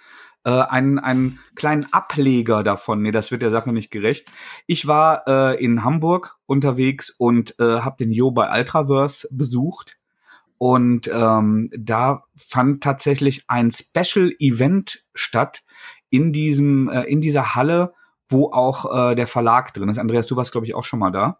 [0.43, 3.01] äh, einen, einen kleinen Ableger davon.
[3.01, 4.27] Nee, das wird der Sache nicht gerecht.
[4.67, 9.97] Ich war äh, in Hamburg unterwegs und äh, habe den Jo bei Ultraverse besucht.
[10.57, 15.63] Und ähm, da fand tatsächlich ein Special Event statt
[16.11, 17.93] in diesem, äh, in dieser Halle,
[18.29, 19.97] wo auch äh, der Verlag drin ist.
[19.97, 21.39] Andreas, du warst, glaube ich, auch schon mal da.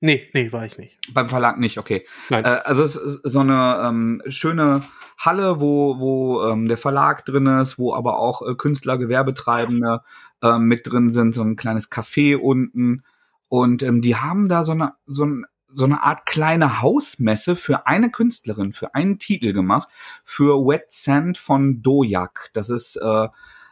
[0.00, 0.96] Nee, nee, war ich nicht.
[1.12, 2.06] Beim Verlag nicht, okay.
[2.30, 2.44] Nein.
[2.44, 4.82] Äh, also es ist so eine ähm, schöne
[5.18, 10.02] Halle, wo, wo ähm, der Verlag drin ist, wo aber auch äh, Künstler, Gewerbetreibende
[10.42, 13.02] äh, mit drin sind, so ein kleines Café unten.
[13.48, 17.88] Und ähm, die haben da so eine, so, ein, so eine Art kleine Hausmesse für
[17.88, 19.88] eine Künstlerin, für einen Titel gemacht,
[20.22, 22.50] für Wet Sand von Dojak.
[22.52, 23.28] Das ist äh,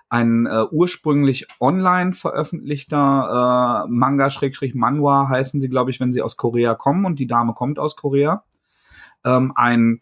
[0.08, 6.74] ein äh, ursprünglich online veröffentlichter äh, Manga-Manhwa heißen sie, glaube ich, wenn sie aus Korea
[6.74, 8.44] kommen und die Dame kommt aus Korea.
[9.24, 10.00] Ähm, ein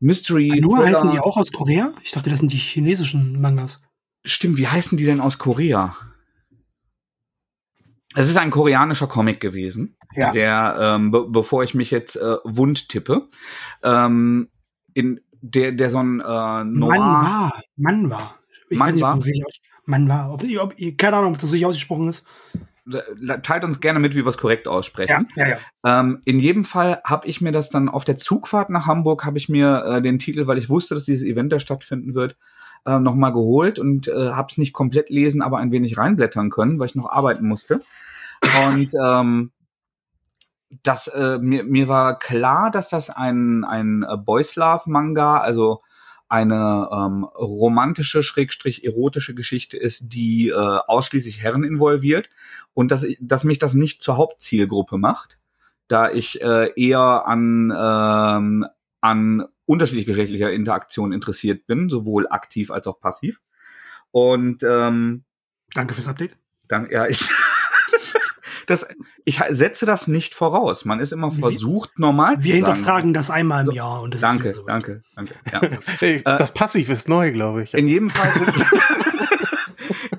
[0.00, 0.60] Mystery.
[0.60, 1.92] Manhwa heißen die auch aus Korea?
[2.02, 3.82] Ich dachte, das sind die chinesischen Mangas.
[4.24, 5.96] Stimmt, wie heißen die denn aus Korea?
[8.14, 10.32] Es ist ein koreanischer Comic gewesen, ja.
[10.32, 13.28] der, ähm, be bevor ich mich jetzt äh, wund tippe,
[13.82, 14.50] ähm,
[14.92, 18.38] in der, der so ein äh, Noir Mann war.
[18.72, 19.02] Ich weiß nicht,
[20.08, 20.32] war.
[20.32, 22.26] Ob, ob, keine Ahnung, ob das richtig ausgesprochen ist.
[23.42, 25.28] Teilt uns gerne mit, wie wir es korrekt aussprechen.
[25.36, 26.00] Ja, ja, ja.
[26.00, 29.38] Ähm, in jedem Fall habe ich mir das dann auf der Zugfahrt nach Hamburg, habe
[29.38, 32.36] ich mir äh, den Titel, weil ich wusste, dass dieses Event da stattfinden wird,
[32.84, 36.80] äh, nochmal geholt und äh, habe es nicht komplett lesen, aber ein wenig reinblättern können,
[36.80, 37.80] weil ich noch arbeiten musste.
[38.66, 39.52] Und ähm,
[40.82, 45.82] das, äh, mir, mir war klar, dass das ein, ein äh, Boys Love Manga, also
[46.32, 52.30] eine ähm, romantische, schrägstrich erotische Geschichte ist, die äh, ausschließlich Herren involviert
[52.72, 55.38] und dass, dass mich das nicht zur Hauptzielgruppe macht,
[55.88, 58.66] da ich äh, eher an, ähm,
[59.02, 63.42] an unterschiedlich geschlechtlicher Interaktion interessiert bin, sowohl aktiv als auch passiv.
[64.10, 65.24] Und ähm,
[65.74, 66.38] danke fürs Update.
[66.66, 67.30] Danke, ja, ich
[68.72, 68.86] das,
[69.24, 70.84] ich setze das nicht voraus.
[70.84, 74.48] Man ist immer versucht, normal zu Wir hinterfragen das einmal im Jahr und das danke,
[74.48, 74.64] ist so.
[74.64, 75.34] danke, danke.
[75.52, 75.60] Ja.
[75.98, 77.74] hey, äh, das Passiv ist neu, glaube ich.
[77.74, 78.32] In jedem Fall.
[78.32, 78.66] Sind,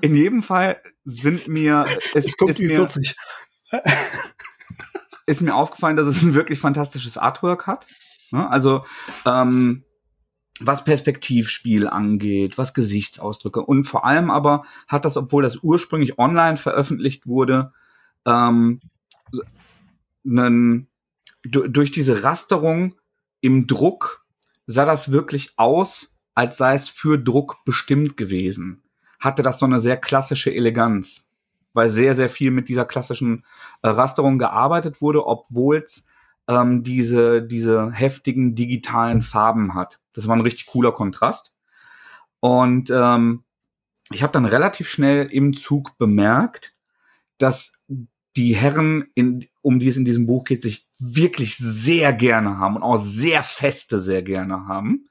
[0.00, 3.16] in jedem Fall sind mir es, es kommt ist mir, 40.
[5.26, 7.86] ist mir aufgefallen, dass es ein wirklich fantastisches Artwork hat.
[8.30, 8.84] Also
[9.26, 9.84] ähm,
[10.60, 16.56] was Perspektivspiel angeht, was Gesichtsausdrücke und vor allem aber hat das, obwohl das ursprünglich online
[16.56, 17.72] veröffentlicht wurde,
[18.26, 18.80] ähm,
[20.24, 20.88] einen,
[21.42, 22.94] durch diese Rasterung
[23.40, 24.24] im Druck
[24.66, 28.82] sah das wirklich aus, als sei es für Druck bestimmt gewesen.
[29.20, 31.28] Hatte das so eine sehr klassische Eleganz,
[31.72, 33.44] weil sehr, sehr viel mit dieser klassischen
[33.82, 36.04] äh, Rasterung gearbeitet wurde, obwohl es
[36.48, 40.00] ähm, diese, diese heftigen digitalen Farben hat.
[40.12, 41.52] Das war ein richtig cooler Kontrast.
[42.40, 43.44] Und ähm,
[44.10, 46.74] ich habe dann relativ schnell im Zug bemerkt,
[47.38, 47.73] dass
[48.36, 52.76] die Herren, in, um die es in diesem Buch geht, sich wirklich sehr gerne haben
[52.76, 55.08] und auch sehr feste sehr gerne haben.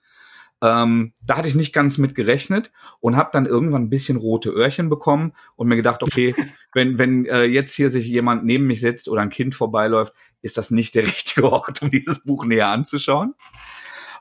[0.62, 4.50] Ähm, da hatte ich nicht ganz mit gerechnet und habe dann irgendwann ein bisschen rote
[4.50, 6.34] Öhrchen bekommen und mir gedacht, okay,
[6.74, 10.58] wenn, wenn äh, jetzt hier sich jemand neben mich setzt oder ein Kind vorbeiläuft, ist
[10.58, 13.34] das nicht der richtige Ort, um dieses Buch näher anzuschauen.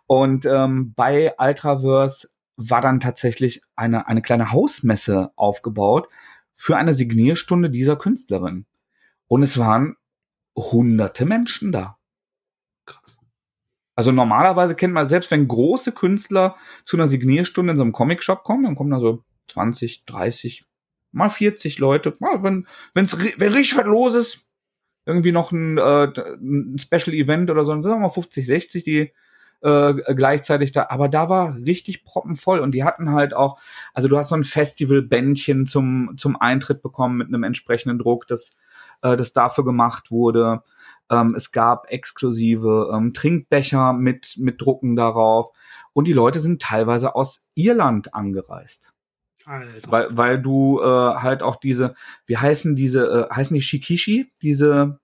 [0.07, 6.09] Und ähm, bei Ultraverse war dann tatsächlich eine, eine kleine Hausmesse aufgebaut
[6.55, 8.67] für eine Signierstunde dieser Künstlerin.
[9.33, 9.97] Und es waren
[10.55, 11.97] hunderte Menschen da.
[12.85, 13.19] Krass.
[13.95, 18.45] Also normalerweise kennt man, selbst wenn große Künstler zu einer Signierstunde in so einem Comicshop
[18.45, 20.67] kommen, dann kommen da so 20, 30,
[21.13, 22.15] mal 40 Leute.
[22.21, 24.49] Mal, wenn, wenn's, wenn richtig was los ist,
[25.07, 28.85] irgendwie noch ein, äh, ein Special Event oder so, dann sind wir mal 50, 60,
[28.85, 29.13] die
[29.63, 30.89] äh, gleichzeitig da.
[30.91, 33.59] Aber da war richtig proppenvoll und die hatten halt auch,
[33.95, 38.57] also du hast so ein Festivalbändchen zum, zum Eintritt bekommen mit einem entsprechenden Druck, das
[39.03, 40.63] äh, das dafür gemacht wurde.
[41.11, 45.51] Ähm, es gab exklusive ähm, Trinkbecher mit, mit Drucken darauf.
[45.93, 48.93] Und die Leute sind teilweise aus Irland angereist.
[49.45, 49.91] Alter.
[49.91, 51.95] Weil, weil du äh, halt auch diese,
[52.27, 54.33] wie heißen diese, äh, heißen die Shikishi?
[54.41, 55.01] Diese,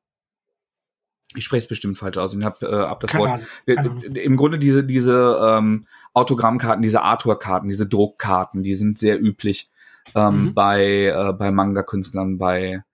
[1.35, 3.43] ich spreche es bestimmt falsch aus, ich habe äh, hab das Wort.
[3.67, 4.03] Ahnung.
[4.03, 9.71] Im Grunde diese, diese ähm, Autogrammkarten, diese Arthur-Karten, diese Druckkarten, die sind sehr üblich
[10.15, 10.55] ähm, mhm.
[10.55, 12.85] bei, äh, bei Manga-Künstlern, bei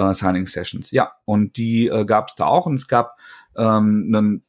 [0.00, 0.90] äh, Signing Sessions.
[0.90, 3.16] Ja, und die äh, gab es da auch und es gab
[3.56, 4.44] ähm, einen,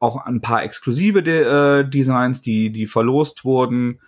[0.00, 4.00] auch ein paar exklusive De äh, Designs, die, die verlost wurden.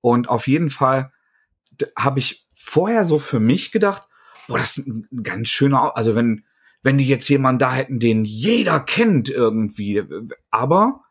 [0.00, 1.12] Und auf jeden Fall
[1.96, 4.02] habe ich vorher so für mich gedacht,
[4.46, 6.44] boah, das ist ein ganz schöner, also wenn,
[6.82, 10.02] wenn die jetzt jemanden da hätten, den jeder kennt irgendwie,
[10.50, 11.02] aber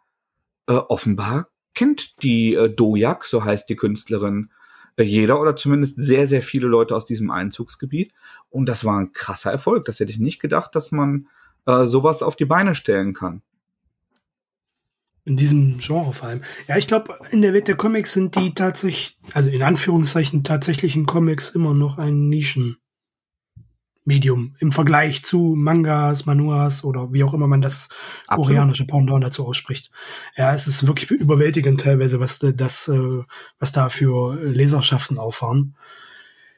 [0.67, 4.56] äh, offenbar kennt die äh, Dojak, so heißt die Künstlerin, äh,
[5.03, 8.13] jeder oder zumindest sehr, sehr viele Leute aus diesem Einzugsgebiet.
[8.49, 9.85] Und das war ein krasser Erfolg.
[9.85, 11.27] Das hätte ich nicht gedacht, dass man
[11.65, 13.41] äh, sowas auf die Beine stellen kann.
[15.25, 16.41] In diesem Genre vor allem.
[16.67, 21.05] Ja, ich glaube, in der Welt der Comics sind die tatsächlich, also in Anführungszeichen tatsächlichen
[21.05, 22.77] Comics immer noch ein Nischen.
[24.07, 27.89] Medium im Vergleich zu Mangas, Manuas oder wie auch immer man das
[28.25, 28.47] Absolut.
[28.47, 29.91] koreanische Pendant dazu ausspricht.
[30.37, 33.19] Ja, es ist wirklich überwältigend teilweise, was das, äh,
[33.59, 35.75] was da für Leserschaften auffahren.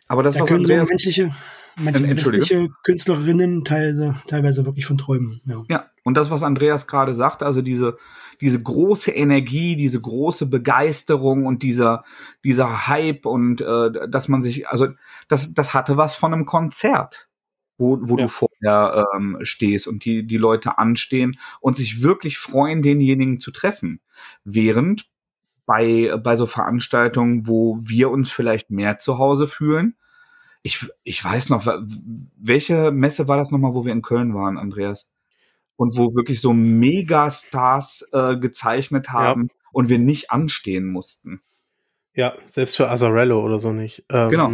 [0.08, 1.36] Aber das da können so menschliche,
[1.80, 5.42] menschliche Künstlerinnen teilweise, teilweise wirklich von träumen.
[5.46, 5.64] Ja.
[5.70, 7.98] ja, und das, was Andreas gerade sagt, also diese
[8.42, 12.04] diese große Energie, diese große Begeisterung und dieser
[12.44, 14.88] dieser Hype und äh, dass man sich, also
[15.28, 17.29] das das hatte was von einem Konzert
[17.80, 18.24] wo, wo ja.
[18.24, 23.52] du vorher ähm, stehst und die, die Leute anstehen und sich wirklich freuen, denjenigen zu
[23.52, 24.02] treffen.
[24.44, 25.10] Während
[25.66, 29.96] bei, bei so Veranstaltungen, wo wir uns vielleicht mehr zu Hause fühlen,
[30.62, 31.66] ich, ich weiß noch,
[32.38, 35.10] welche Messe war das nochmal, wo wir in Köln waren, Andreas?
[35.78, 39.56] Und wo wirklich so Megastars äh, gezeichnet haben ja.
[39.72, 41.42] und wir nicht anstehen mussten.
[42.14, 44.04] Ja, selbst für Azarello oder so nicht.
[44.10, 44.52] Ähm, genau.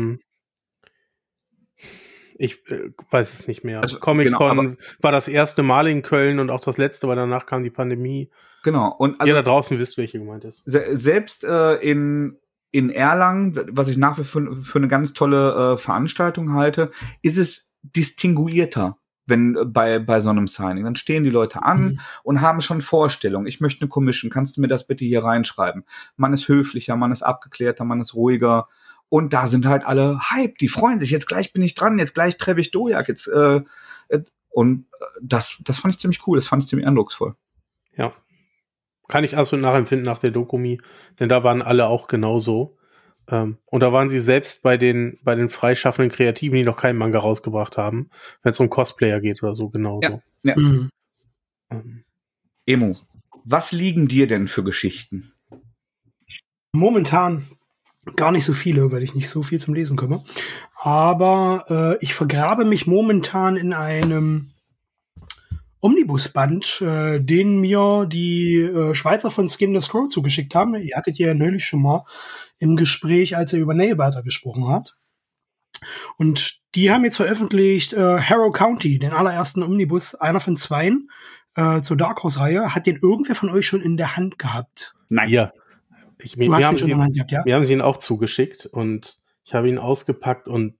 [2.38, 3.82] Ich äh, weiß es nicht mehr.
[3.82, 7.46] Also, Comic-Con genau, war das erste Mal in Köln und auch das letzte, weil danach
[7.46, 8.30] kam die Pandemie.
[8.64, 8.90] Genau.
[8.90, 10.64] Und also, Ihr da draußen wisst, welche gemeint ist.
[10.66, 12.38] Se selbst äh, in,
[12.72, 16.92] in Erlangen, was ich nach wie vor für, für eine ganz tolle äh, Veranstaltung halte,
[17.22, 20.84] ist es distinguierter wenn äh, bei, bei so einem Signing.
[20.84, 22.00] Dann stehen die Leute an mhm.
[22.24, 23.48] und haben schon Vorstellungen.
[23.48, 24.32] Ich möchte eine Commission.
[24.32, 25.84] Kannst du mir das bitte hier reinschreiben?
[26.16, 28.68] Man ist höflicher, man ist abgeklärter, man ist ruhiger.
[29.10, 31.12] Und da sind halt alle hype, die freuen sich.
[31.12, 33.08] Jetzt gleich bin ich dran, jetzt gleich treffe ich Dojak.
[33.08, 33.62] Jetzt, äh,
[34.10, 37.36] äh und äh, das, das fand ich ziemlich cool, das fand ich ziemlich eindrucksvoll.
[37.96, 38.14] Ja.
[39.08, 40.82] Kann ich also nachempfinden nach der Dokumi,
[41.20, 42.78] denn da waren alle auch genauso.
[43.28, 46.98] Ähm, und da waren sie selbst bei den, bei den freischaffenden Kreativen, die noch keinen
[46.98, 48.10] Manga rausgebracht haben,
[48.42, 50.02] wenn es um Cosplayer geht oder so, genauso.
[50.02, 50.56] Ja, ja.
[50.58, 50.90] Mhm.
[51.72, 52.04] Ähm.
[52.66, 52.96] Emo,
[53.44, 55.32] was liegen dir denn für Geschichten?
[56.74, 57.46] Momentan
[58.16, 60.24] Gar nicht so viele, weil ich nicht so viel zum Lesen komme.
[60.82, 64.52] Aber äh, ich vergrabe mich momentan in einem
[65.80, 70.76] Omnibusband, äh, den mir die äh, Schweizer von Skin the Scroll zugeschickt haben.
[70.76, 72.06] Ihr hattet ja neulich schon mal
[72.58, 74.96] im Gespräch, als er über Nailbiter gesprochen hat.
[76.18, 81.10] Und die haben jetzt veröffentlicht äh, Harrow County, den allerersten Omnibus, einer von zweien
[81.56, 82.74] äh, zur Dark Horse-Reihe.
[82.74, 84.94] Hat den irgendwer von euch schon in der Hand gehabt?
[85.10, 85.30] Nein.
[85.30, 85.52] Ja.
[86.20, 87.46] Ich, wir, haben ihn, gehabt, ja?
[87.46, 90.76] wir haben sie ihn auch zugeschickt und ich habe ihn ausgepackt und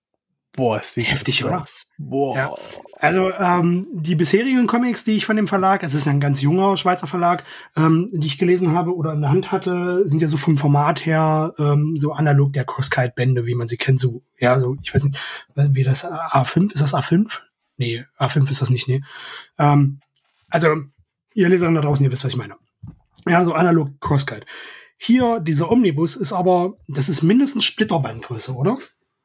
[0.56, 1.62] boah, es sieht heftig oder?
[1.62, 1.88] Aus.
[1.98, 2.36] Boah.
[2.36, 2.54] Ja.
[2.98, 6.78] Also ähm, die bisherigen Comics, die ich von dem Verlag, es ist ein ganz junger
[6.78, 7.44] Schweizer Verlag,
[7.76, 11.06] ähm, die ich gelesen habe oder in der Hand hatte, sind ja so vom Format
[11.06, 15.04] her ähm, so analog der Crosskite-Bände, wie man sie kennt, so ja, so ich weiß
[15.04, 15.20] nicht,
[15.56, 17.42] wie das A5 ist das A5?
[17.78, 19.02] Nee, A5 ist das nicht, nee.
[19.60, 20.00] Ähm,
[20.50, 20.76] also
[21.34, 22.56] ihr Leser da draußen, ihr wisst, was ich meine.
[23.28, 24.46] Ja, so analog Crosskite.
[24.98, 28.78] Hier, dieser Omnibus ist aber, das ist mindestens Splitterbandgröße, oder?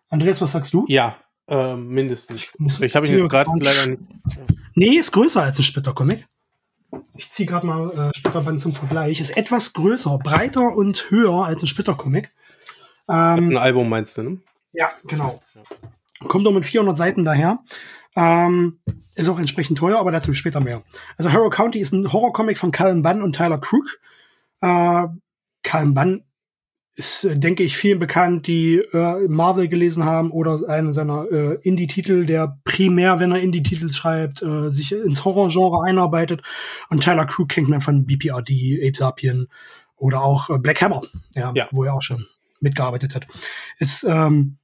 [0.09, 0.85] Andreas, was sagst du?
[0.89, 2.57] Ja, äh, mindestens.
[2.59, 4.03] Ich, ich habe ihn jetzt gerade leider nicht.
[4.75, 6.27] Nee, ist größer als ein Splittercomic.
[7.17, 9.21] Ich ziehe gerade mal äh, Splitterband zum Vergleich.
[9.21, 12.33] Ist etwas größer, breiter und höher als ein Splittercomic.
[13.09, 14.39] Ähm, ein Album meinst du, ne?
[14.73, 15.41] Ja, genau.
[16.29, 17.61] Kommt doch mit 400 Seiten daher.
[18.17, 18.79] Ähm,
[19.15, 20.83] ist auch entsprechend teuer, aber dazu später mehr.
[21.17, 23.99] Also Harrow County ist ein Horrorcomic von Calvin Bunn und Tyler Crook.
[24.61, 25.07] Äh,
[25.63, 26.25] Karl Bann
[26.97, 31.59] ist, äh, denke ich, vielen bekannt, die äh, Marvel gelesen haben oder einen seiner äh,
[31.63, 36.43] Indie-Titel, der primär, wenn er Indie-Titel schreibt, äh, sich ins Horror-Genre einarbeitet.
[36.89, 39.49] Und Tyler Crew kennt man von BPRD, Ape Sapien
[39.97, 41.03] oder auch äh, Black Hammer,
[41.35, 42.27] ja, ja, wo er auch schon
[42.61, 43.27] mitgearbeitet hat.
[43.79, 44.59] Ist ähm,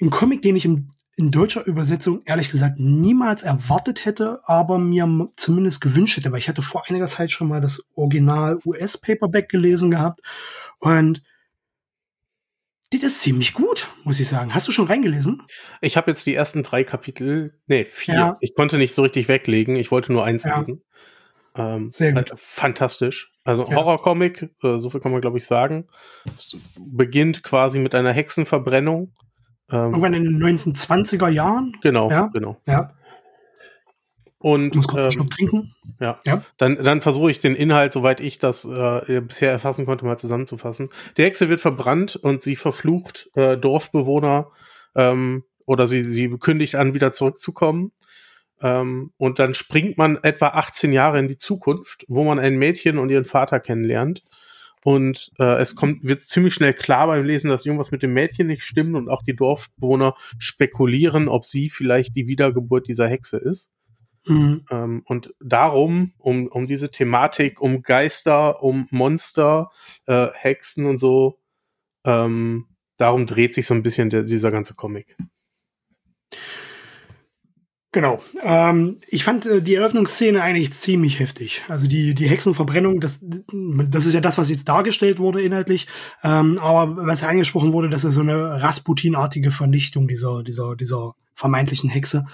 [0.00, 0.88] ein Comic, den ich im
[1.18, 6.48] in deutscher Übersetzung ehrlich gesagt niemals erwartet hätte, aber mir zumindest gewünscht hätte, weil ich
[6.48, 10.20] hatte vor einiger Zeit schon mal das Original US-Paperback gelesen gehabt
[10.78, 11.22] und
[12.90, 14.54] das ist ziemlich gut, muss ich sagen.
[14.54, 15.42] Hast du schon reingelesen?
[15.82, 18.14] Ich habe jetzt die ersten drei Kapitel, nee, vier.
[18.14, 18.36] Ja.
[18.40, 19.76] Ich konnte nicht so richtig weglegen.
[19.76, 20.56] Ich wollte nur eins ja.
[20.56, 20.82] lesen.
[21.54, 22.30] Ähm, Sehr gut.
[22.30, 23.32] Halt fantastisch.
[23.44, 23.74] Also ja.
[23.74, 25.86] Horrorcomic, äh, so viel kann man glaube ich sagen.
[26.38, 29.12] Es beginnt quasi mit einer Hexenverbrennung
[29.70, 31.76] Ähm, Irgendwann in den 1920er Jahren.
[31.82, 32.30] genau, Ja.
[32.32, 32.60] genau.
[32.66, 32.92] Ja,
[34.38, 35.74] Und ich muss kurz einen ähm, Schluck trinken.
[36.00, 36.20] Ja.
[36.24, 36.42] Ja.
[36.58, 40.90] Dann, dann versuche ich den Inhalt, soweit ich das äh, bisher erfassen konnte, mal zusammenzufassen.
[41.16, 44.50] Die Hexe wird verbrannt und sie verflucht äh, Dorfbewohner
[44.94, 47.92] ähm, oder sie, sie kündigt an, wieder zurückzukommen.
[48.62, 52.98] Ähm, und dann springt man etwa 18 Jahre in die Zukunft, wo man ein Mädchen
[52.98, 54.22] und ihren Vater kennenlernt.
[54.84, 58.46] Und äh, es kommt, wird ziemlich schnell klar beim Lesen, dass irgendwas mit dem Mädchen
[58.46, 63.70] nicht stimmt und auch die Dorfbewohner spekulieren, ob sie vielleicht die Wiedergeburt dieser Hexe ist.
[64.26, 64.64] Mhm.
[64.70, 69.70] Ähm, und darum, um, um diese Thematik, um Geister, um Monster,
[70.06, 71.38] äh, Hexen und so,
[72.04, 72.66] ähm,
[72.98, 75.16] darum dreht sich so ein bisschen der, dieser ganze Comic.
[77.90, 78.20] Genau.
[78.42, 81.64] Ähm, ich fand äh, die Eröffnungsszene eigentlich ziemlich heftig.
[81.68, 85.86] Also die, die Hexenverbrennung, das, das ist ja das, was jetzt dargestellt wurde inhaltlich.
[86.22, 91.14] Ähm, aber was ja angesprochen wurde, das ist so eine Rasputin-artige Vernichtung dieser, dieser, dieser
[91.34, 92.26] vermeintlichen Hexe.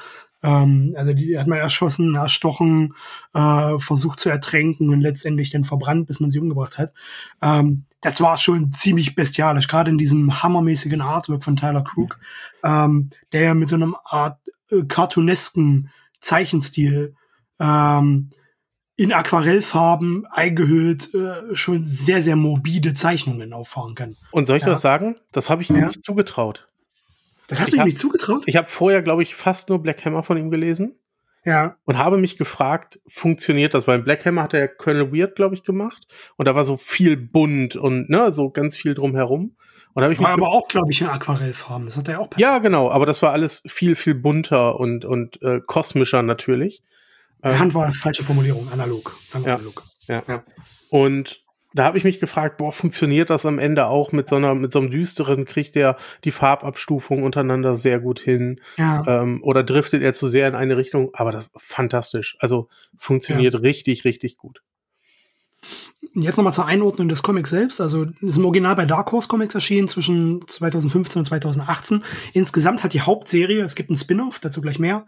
[0.43, 2.95] Ähm, also die hat man erschossen, erstochen,
[3.33, 6.93] äh, versucht zu ertränken und letztendlich dann verbrannt, bis man sie umgebracht hat.
[7.41, 12.19] Ähm, das war schon ziemlich bestialisch, gerade in diesem hammermäßigen Artwork von Tyler Crook,
[12.63, 14.39] ähm, der ja mit so einem Art
[14.81, 17.15] äh, cartoonesken Zeichenstil
[17.61, 18.31] ähm,
[18.97, 24.17] in Aquarellfarben eingehüllt äh, schon sehr, sehr morbide Zeichnungen auffahren kann.
[24.31, 24.71] Und soll ich Ja.
[24.71, 25.17] was sagen?
[25.33, 25.87] Das habe ich ihm Ja.
[25.89, 26.69] nicht zugetraut.
[27.49, 28.43] Das hast Ich du ihm hab- nicht zugetraut?
[28.47, 30.95] Ich habe vorher, glaube ich, fast nur Black Hammer von ihm gelesen
[31.45, 31.77] Ja.
[31.85, 33.87] und habe mich gefragt, funktioniert das?
[33.87, 36.07] Weil in Black Hammer hat er Colonel Weird, glaube ich, gemacht
[36.37, 39.57] und da war so viel bunt und ne, so ganz viel drumherum.
[39.95, 41.87] Und da habe ich mich War aber auch, glaube ich, in Aquarellfarben.
[41.87, 42.29] Das hat er auch.
[42.37, 46.83] Ja, genau, aber das war alles viel, viel bunter und, und äh, kosmischer natürlich.
[47.45, 49.13] Ähm, Hand war falsche Formulierung, analog.
[49.25, 49.55] Sagen wir Ja.
[49.57, 49.83] analog.
[50.09, 50.23] ja.
[50.27, 50.43] Ja.
[50.91, 54.55] Und da habe ich mich gefragt, boah, funktioniert das am Ende auch mit so einer,
[54.55, 58.61] mit so einem düsteren, kriegt der die Farbabstufung untereinander sehr gut hin?
[58.77, 59.03] Ja.
[59.07, 61.11] Ähm, oder driftet er zu sehr in eine Richtung?
[61.15, 62.37] Aber das ist fantastisch.
[62.39, 64.63] Also funktioniert richtig, richtig gut.
[66.13, 67.81] Jetzt nochmal zur Einordnung des Comics selbst.
[67.81, 72.05] Also ist im Original bei Dark Horse Comics erschienen zwischen 2015 und 2018.
[72.33, 75.07] Insgesamt hat die Hauptserie, es gibt einen Spin-off, dazu gleich mehr,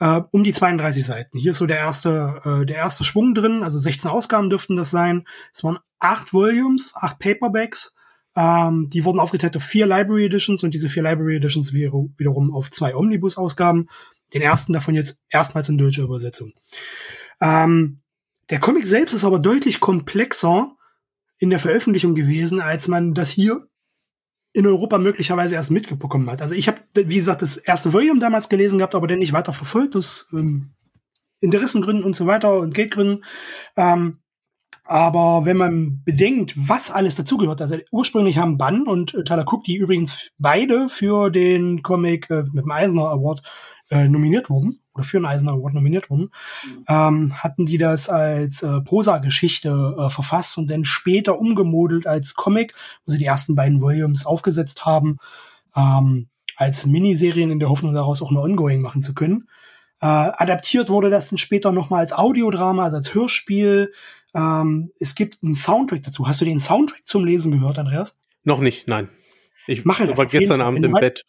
[0.00, 1.38] äh, um die 32 Seiten.
[1.38, 4.90] Hier ist so der erste, äh, der erste Schwung drin, also 16 Ausgaben dürften das
[4.90, 5.26] sein.
[5.52, 7.94] Es waren acht Volumes, acht Paperbacks.
[8.36, 12.70] Ähm, die wurden aufgeteilt auf vier Library Editions und diese vier Library Editions wiederum auf
[12.70, 13.88] zwei Omnibus-Ausgaben.
[14.34, 16.52] Den ersten davon jetzt erstmals in deutscher Übersetzung.
[17.40, 18.00] Ähm,
[18.50, 20.76] der Comic selbst ist aber deutlich komplexer
[21.38, 23.68] in der Veröffentlichung gewesen, als man das hier
[24.52, 26.40] in Europa möglicherweise erst mitbekommen hat.
[26.40, 29.52] Also ich habe, wie gesagt, das erste Volume damals gelesen gehabt, aber dann nicht weiter
[29.52, 30.70] verfolgt, aus ähm,
[31.40, 33.24] Interessengründen und so weiter und Geldgründen.
[33.76, 34.18] Ähm,
[34.84, 39.64] aber wenn man bedenkt, was alles dazugehört, also ursprünglich haben Bann und äh, Tyler Cook,
[39.64, 43.42] die übrigens beide für den Comic äh, mit dem Eisner Award
[43.90, 46.30] äh, nominiert wurden, oder für einen Eisner Award nominiert wurden,
[46.88, 52.74] ähm, hatten die das als äh, Prosa-Geschichte äh, verfasst und dann später umgemodelt als Comic,
[53.04, 55.18] wo sie die ersten beiden Volumes aufgesetzt haben,
[55.76, 59.48] ähm, als Miniserien in der Hoffnung daraus auch eine Ongoing machen zu können.
[60.00, 63.92] Äh, adaptiert wurde das dann später nochmal als Audiodrama, also als Hörspiel.
[64.34, 66.26] Ähm, es gibt einen Soundtrack dazu.
[66.26, 68.18] Hast du den Soundtrack zum Lesen gehört, Andreas?
[68.44, 69.08] Noch nicht, nein.
[69.66, 70.60] Ich Mache das jeden gestern.
[70.60, 71.24] Abend im Bett.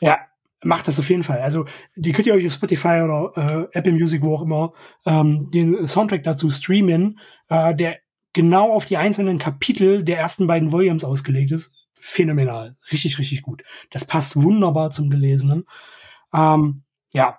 [0.00, 0.18] Ja.
[0.64, 1.40] Macht das auf jeden Fall.
[1.40, 4.72] Also die könnt ihr euch auf Spotify oder äh, Apple Music, wo auch immer,
[5.06, 7.98] ähm, den Soundtrack dazu streamen, äh, der
[8.32, 11.74] genau auf die einzelnen Kapitel der ersten beiden Volumes ausgelegt ist.
[11.94, 12.76] Phänomenal.
[12.92, 13.62] Richtig, richtig gut.
[13.90, 15.64] Das passt wunderbar zum Gelesenen.
[16.34, 16.82] Ähm,
[17.14, 17.38] ja.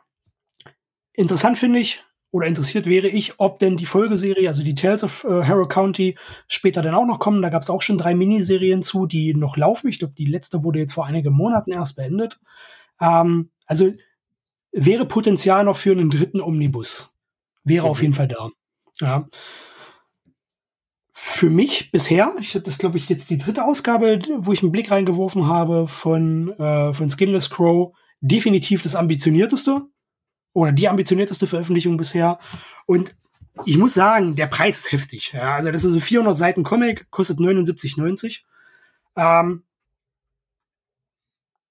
[1.13, 5.23] Interessant finde ich, oder interessiert wäre ich, ob denn die Folgeserie, also die Tales of
[5.23, 6.17] äh, Harrow County,
[6.47, 7.41] später dann auch noch kommen.
[7.41, 9.87] Da gab es auch schon drei Miniserien zu, die noch laufen.
[9.87, 12.39] Ich glaube, die letzte wurde jetzt vor einigen Monaten erst beendet.
[13.01, 13.93] Ähm, also
[14.71, 17.11] wäre Potenzial noch für einen dritten Omnibus.
[17.63, 17.91] Wäre Mhm.
[17.91, 18.49] auf jeden Fall da.
[19.01, 19.27] Ja.
[21.13, 24.71] Für mich bisher, ich habe das glaube ich jetzt die dritte Ausgabe, wo ich einen
[24.71, 29.81] Blick reingeworfen habe von, äh, von Skinless Crow, definitiv das ambitionierteste
[30.53, 32.37] oder die ambitionierteste Veröffentlichung bisher.
[32.85, 33.15] Und
[33.65, 35.31] ich muss sagen, der Preis ist heftig.
[35.33, 38.43] Ja, also das ist ein 400 Seiten Comic, kostet 79,90.
[39.15, 39.63] Ähm,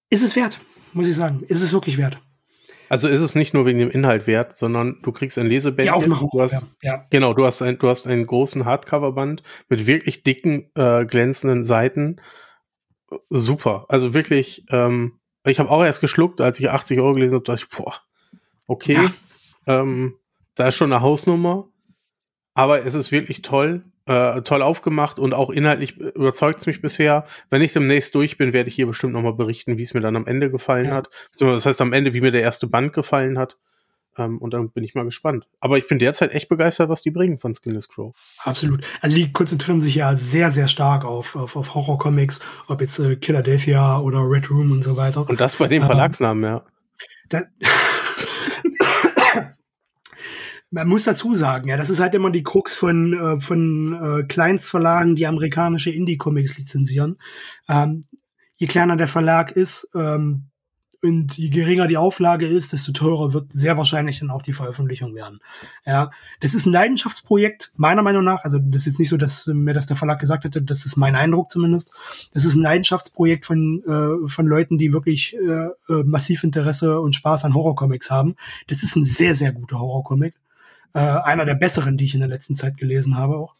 [0.08, 0.58] ist es wert,
[0.94, 1.42] muss ich sagen.
[1.46, 2.20] Ist es wirklich wert.
[2.88, 5.94] Also ist es nicht nur wegen dem Inhalt wert, sondern du kriegst ein Die Lesebändchen.
[5.94, 6.30] Aufmachung.
[6.32, 7.06] Du hast, ja, ja.
[7.10, 12.20] Genau, du hast, ein, du hast einen großen Hardcover-Band mit wirklich dicken, äh, glänzenden Seiten.
[13.30, 13.86] Super.
[13.88, 17.64] Also wirklich, ähm, ich habe auch erst geschluckt, als ich 80 Euro gelesen habe, dachte
[17.64, 17.94] ich, boah,
[18.66, 18.98] okay,
[19.66, 20.14] ähm,
[20.54, 21.68] da ist schon eine Hausnummer.
[22.54, 23.84] Aber es ist wirklich toll.
[24.06, 27.26] Äh, toll aufgemacht und auch inhaltlich überzeugt es mich bisher.
[27.48, 30.14] Wenn ich demnächst durch bin, werde ich hier bestimmt nochmal berichten, wie es mir dann
[30.16, 30.96] am Ende gefallen Ja.
[30.96, 31.08] hat.
[31.38, 33.56] Das heißt am Ende, wie mir der erste Band gefallen hat.
[34.18, 35.48] Ähm, und dann bin ich mal gespannt.
[35.58, 38.14] Aber ich bin derzeit echt begeistert, was die bringen von Skinless Crow.
[38.44, 38.84] Absolut.
[39.00, 43.16] Also die konzentrieren sich ja sehr, sehr stark auf, auf, auf Horror-Comics, ob jetzt äh,
[43.20, 45.26] Philadelphia oder Red Room und so weiter.
[45.28, 46.62] Und das bei dem Ähm, Verlagsnamen, ja.
[47.30, 47.42] Da,
[50.74, 54.22] man muss dazu sagen, ja, das ist halt immer die Krux von, äh, von äh,
[54.24, 57.16] Kleinstverlagen, die amerikanische Indie-Comics lizenzieren.
[57.68, 58.00] Ähm,
[58.56, 60.50] je kleiner der Verlag ist ähm,
[61.00, 65.14] und je geringer die Auflage ist, desto teurer wird sehr wahrscheinlich dann auch die Veröffentlichung
[65.14, 65.38] werden.
[65.86, 66.10] Ja,
[66.40, 68.42] das ist ein Leidenschaftsprojekt, meiner Meinung nach.
[68.42, 70.96] Also das ist jetzt nicht so, dass mir das der Verlag gesagt hätte, das ist
[70.96, 71.92] mein Eindruck zumindest.
[72.32, 77.14] Das ist ein Leidenschaftsprojekt von, äh, von Leuten, die wirklich äh, äh, massiv Interesse und
[77.14, 78.34] Spaß an Horrorcomics haben.
[78.66, 80.34] Das ist ein sehr, sehr guter Horrorcomic.
[80.94, 83.54] Äh, einer der besseren, die ich in der letzten Zeit gelesen habe auch.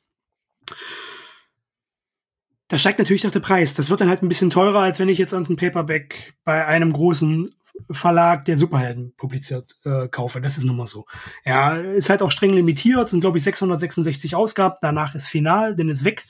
[2.69, 3.75] Da steigt natürlich auch der Preis.
[3.75, 6.93] Das wird dann halt ein bisschen teurer, als wenn ich jetzt irgendein Paperback bei einem
[6.93, 7.55] großen
[7.91, 10.41] Verlag, der Superhelden publiziert, äh, kaufe.
[10.41, 11.07] Das ist nun mal so.
[11.45, 14.77] Ja, ist halt auch streng limitiert, sind glaube ich 666 Ausgaben.
[14.81, 16.25] Danach ist final, dann ist weg.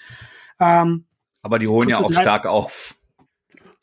[0.59, 1.05] Ähm,
[1.42, 2.94] Aber die holen ja auch stark auf.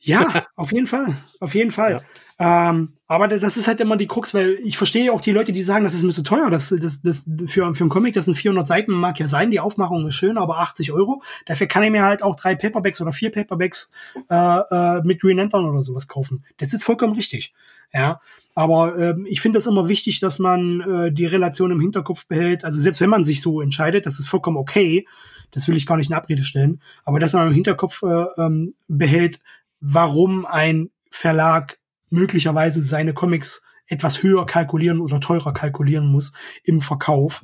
[0.03, 1.15] Ja, auf jeden Fall.
[1.39, 2.01] Auf jeden Fall.
[2.39, 5.53] Ähm, aber da- das ist halt immer die Krux, weil ich verstehe auch die Leute,
[5.53, 6.49] die sagen, das ist mir zu teuer.
[6.49, 9.59] Das, das, das für, für ein Comic, das sind 400 Seiten, mag ja sein, die
[9.59, 11.21] Aufmachung ist schön, aber 80 Euro.
[11.45, 13.91] Dafür kann ich mir halt auch drei Paperbacks oder vier Paperbacks
[14.29, 16.43] äh, äh, mit Green Lantern oder sowas kaufen.
[16.57, 17.53] Das ist vollkommen richtig.
[17.93, 18.21] Ja,
[18.55, 22.63] aber ähm, ich finde es immer wichtig, dass man äh, die Relation im Hinterkopf behält.
[22.63, 25.05] Also selbst wenn man sich so entscheidet, das ist vollkommen okay.
[25.51, 26.81] Das will ich gar nicht in Abrede stellen.
[27.03, 29.41] Aber dass man im Hinterkopf äh, ähm, behält,
[29.81, 31.77] warum ein Verlag
[32.09, 36.31] möglicherweise seine Comics etwas höher kalkulieren oder teurer kalkulieren muss
[36.63, 37.43] im Verkauf.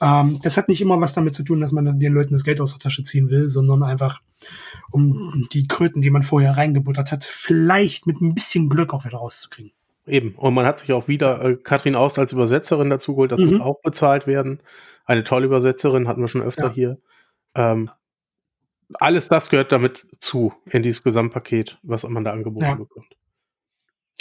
[0.00, 2.60] Ähm, das hat nicht immer was damit zu tun, dass man den Leuten das Geld
[2.60, 4.20] aus der Tasche ziehen will, sondern einfach
[4.92, 9.18] um die Kröten, die man vorher reingebuttert hat, vielleicht mit ein bisschen Glück auch wieder
[9.18, 9.72] rauszukriegen.
[10.06, 10.34] Eben.
[10.36, 13.32] Und man hat sich auch wieder äh, Katrin Aust als Übersetzerin dazu geholt.
[13.32, 13.46] Das Mhm.
[13.54, 14.60] muss auch bezahlt werden.
[15.06, 16.72] Eine tolle Übersetzerin hatten wir schon öfter Ja.
[16.72, 16.98] hier.
[17.56, 17.90] Ähm,
[18.94, 22.74] alles das gehört damit zu in dieses Gesamtpaket, was man da angeboten Ja.
[22.74, 23.06] bekommt.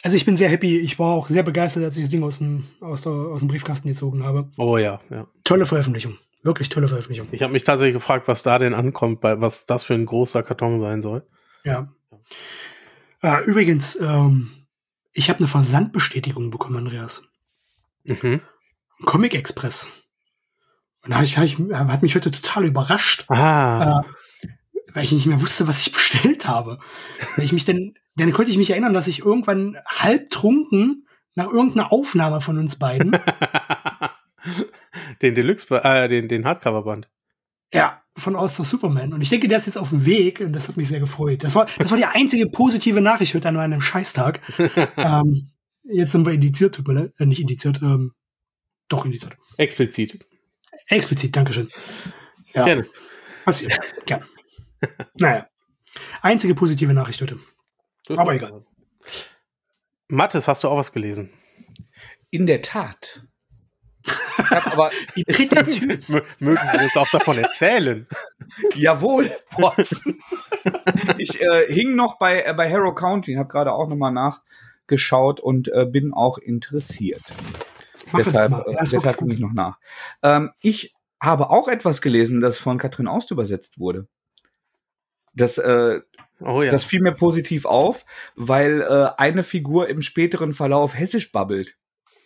[0.02, 0.78] Also ich bin sehr happy.
[0.80, 3.50] Ich war auch sehr begeistert, als ich das Ding aus dem, aus, der, aus dem
[3.50, 4.50] Briefkasten gezogen habe.
[4.58, 5.28] Oh ja, ja.
[5.44, 6.18] Tolle Veröffentlichung.
[6.42, 7.28] Wirklich tolle Veröffentlichung.
[7.34, 10.42] Ich habe mich tatsächlich gefragt, was da denn ankommt, bei was das für ein großer
[10.42, 11.28] Karton sein soll.
[11.66, 11.92] Ja.
[13.22, 14.52] Äh, übrigens, ähm,
[15.12, 17.24] ich habe eine Versandbestätigung bekommen, Andreas.
[18.06, 18.40] Mhm.
[19.06, 19.90] Comic Express.
[21.04, 24.10] Und da hab ich, hab ich, hat mich heute total überrascht, Ah, äh,
[24.94, 26.80] weil ich nicht mehr wusste, was ich bestellt habe.
[27.36, 31.92] Weil ich mich dann, dann konnte ich mich erinnern, dass ich irgendwann halbtrunken nach irgendeiner
[31.92, 33.12] Aufnahme von uns beiden,
[35.22, 37.10] den Deluxe, äh, den, den Hardcover-Band.
[37.74, 39.14] ja, von All-Star Superman.
[39.14, 41.44] Und ich denke, der ist jetzt auf dem Weg und das hat mich sehr gefreut.
[41.44, 44.42] Das war, das war die einzige positive Nachricht heute an einem Scheißtag.
[44.98, 45.52] ähm,
[45.84, 48.14] jetzt sind wir indiziert, tut mir leid, äh, nicht indiziert, ähm,
[48.90, 49.38] doch indiziert.
[49.58, 50.26] Explizit.
[50.88, 51.70] Explizit, Dankeschön.
[52.54, 52.66] Ja.
[52.66, 52.88] Gerne.
[53.46, 53.80] Passiert.
[54.06, 54.24] Gern.
[55.20, 55.48] Naja.
[56.22, 57.40] Einzige positive Nachricht heute.
[58.16, 58.62] Aber egal.
[60.08, 61.32] Mathis, hast du auch was gelesen?
[62.32, 63.24] In der Tat.
[64.06, 66.10] Ich hab aber Wie prätentiös.
[66.10, 68.08] M mögen Sie uns auch davon erzählen?
[68.76, 69.32] Jawohl.
[71.18, 75.68] ich äh, hing noch bei, äh, bei Harrow County, habe gerade auch nochmal nachgeschaut und
[75.70, 77.22] äh, bin auch interessiert.
[78.12, 79.78] Mach deshalb äh, deshalb gucke ich noch nach.
[80.24, 84.08] Ähm, ich habe auch etwas gelesen, das von Katrin Aust übersetzt wurde.
[85.40, 86.02] Das, äh,
[86.42, 86.72] Oh ja.
[86.72, 91.76] das fiel mir positiv auf, weil äh, eine Figur im späteren Verlauf hessisch babbelt.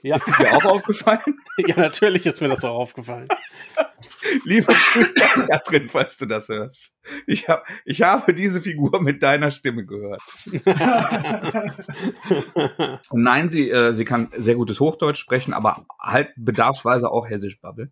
[0.04, 0.18] ja.
[0.18, 1.40] Ist dir auch aufgefallen?
[1.58, 3.28] ja, natürlich ist mir das auch aufgefallen.
[4.46, 6.94] Liebe Grüße an Katrin, falls du das hörst.
[7.26, 10.22] Ich, hab, ich habe diese Figur mit deiner Stimme gehört.
[13.12, 17.92] Nein, sie, äh, sie kann sehr gutes Hochdeutsch sprechen, aber halt bedarfsweise auch hessisch babbeln.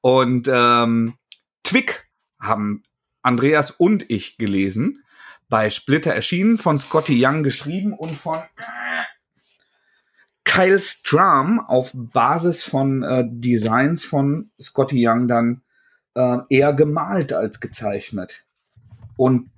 [0.00, 1.14] Und ähm,
[1.62, 2.08] Twick
[2.40, 2.82] haben
[3.24, 5.02] Andreas und ich gelesen,
[5.48, 8.36] bei Splitter erschienen, von Scotty Young geschrieben und von
[10.44, 15.62] Kyle Stram auf Basis von äh, Designs von Scotty Young dann
[16.14, 18.44] äh, eher gemalt als gezeichnet.
[19.16, 19.50] Und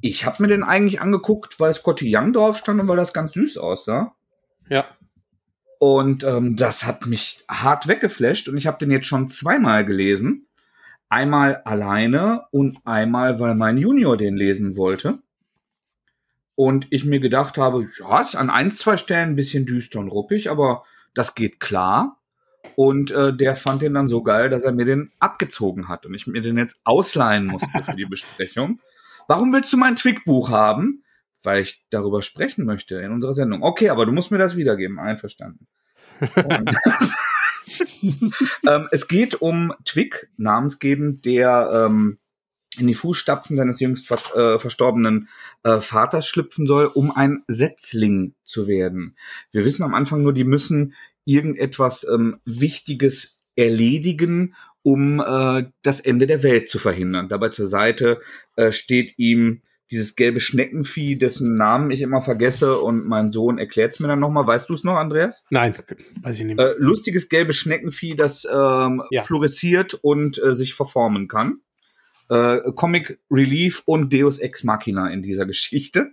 [0.00, 3.32] ich habe mir den eigentlich angeguckt, weil Scotty Young drauf stand und weil das ganz
[3.32, 4.14] süß aussah.
[4.68, 4.86] ja.
[5.80, 10.47] Und ähm, das hat mich hart weggeflasht und ich habe den jetzt schon zweimal gelesen.
[11.08, 15.18] Einmal alleine und einmal, weil mein Junior den lesen wollte.
[16.54, 20.08] Und ich mir gedacht habe, ja, ist an ein, zwei Stellen ein bisschen düster und
[20.08, 20.82] ruppig, aber
[21.14, 22.18] das geht klar.
[22.74, 26.14] Und äh, der fand den dann so geil, dass er mir den abgezogen hat und
[26.14, 28.80] ich mir den jetzt ausleihen musste für die Besprechung.
[29.28, 31.04] Warum willst du mein Twig-Buch haben?
[31.42, 33.62] Weil ich darüber sprechen möchte in unserer Sendung.
[33.62, 34.98] Okay, aber du musst mir das wiedergeben.
[34.98, 35.66] Einverstanden.
[36.84, 37.14] Das,
[38.66, 42.18] ähm, es geht um Twig, namensgebend, der ähm,
[42.78, 45.28] in die Fußstapfen seines jüngst vers äh, verstorbenen
[45.62, 49.16] äh, Vaters schlüpfen soll, um ein Setzling zu werden.
[49.52, 56.26] Wir wissen am Anfang nur, die müssen irgendetwas ähm, Wichtiges erledigen, um äh, das Ende
[56.26, 57.28] der Welt zu verhindern.
[57.28, 58.20] Dabei zur Seite
[58.56, 63.94] äh, steht ihm dieses gelbe Schneckenvieh, dessen Namen ich immer vergesse und mein Sohn erklärt
[63.94, 64.46] es mir dann nochmal.
[64.46, 65.44] Weißt du es noch, Andreas?
[65.50, 65.74] Nein,
[66.22, 66.72] weiß ich nicht mehr.
[66.72, 69.22] Äh, lustiges gelbes Schneckenvieh, das ähm, ja.
[69.22, 71.60] florisiert und äh, sich verformen kann
[72.28, 76.10] äh, Comic Relief und Deus Ex Machina in dieser Geschichte.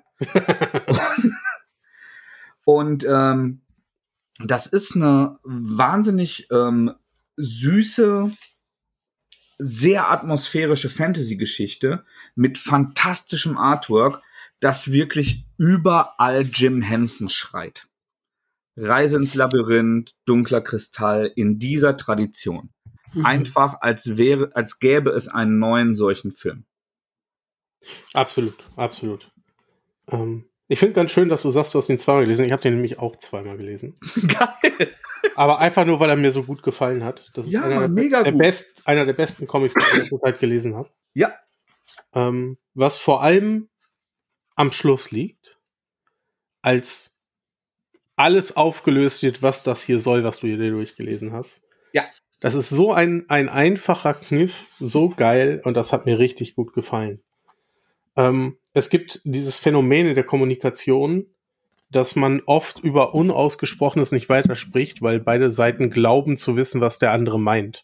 [2.65, 3.61] und ähm,
[4.39, 6.93] das ist eine wahnsinnig ähm,
[7.37, 8.31] süße,
[9.57, 14.21] sehr atmosphärische Fantasy-Geschichte mit fantastischem Artwork,
[14.59, 17.87] das wirklich überall Jim Henson schreit.
[18.77, 22.71] Reise ins Labyrinth, dunkler Kristall in dieser Tradition.
[23.13, 23.25] Mhm.
[23.25, 26.65] Einfach als wäre, als gäbe es einen neuen solchen Film.
[28.13, 29.31] Absolut, absolut.
[30.09, 32.45] Ähm, ich finde ganz schön, dass du sagst, du hast ihn zweimal gelesen.
[32.45, 33.97] Ich habe den nämlich auch zweimal gelesen.
[34.27, 34.95] Geil.
[35.35, 37.31] Aber einfach nur, weil er mir so gut gefallen hat.
[37.33, 38.41] Das ja, ist einer, mega der, gut.
[38.41, 40.89] Best, einer der besten Comics, die ich zurzeit gelesen habe.
[41.13, 41.33] Ja.
[42.13, 43.69] Ähm, was vor allem
[44.55, 45.59] am Schluss liegt,
[46.61, 47.17] als
[48.15, 51.67] alles aufgelöst wird, was das hier soll, was du hier durchgelesen hast.
[51.91, 52.05] Ja.
[52.39, 56.73] Das ist so ein, ein einfacher Kniff, so geil und das hat mir richtig gut
[56.73, 57.21] gefallen.
[58.15, 61.27] Ähm, es gibt dieses Phänomen in der Kommunikation,
[61.89, 67.11] dass man oft über Unausgesprochenes nicht weiterspricht, weil beide Seiten glauben zu wissen, was der
[67.11, 67.83] andere meint.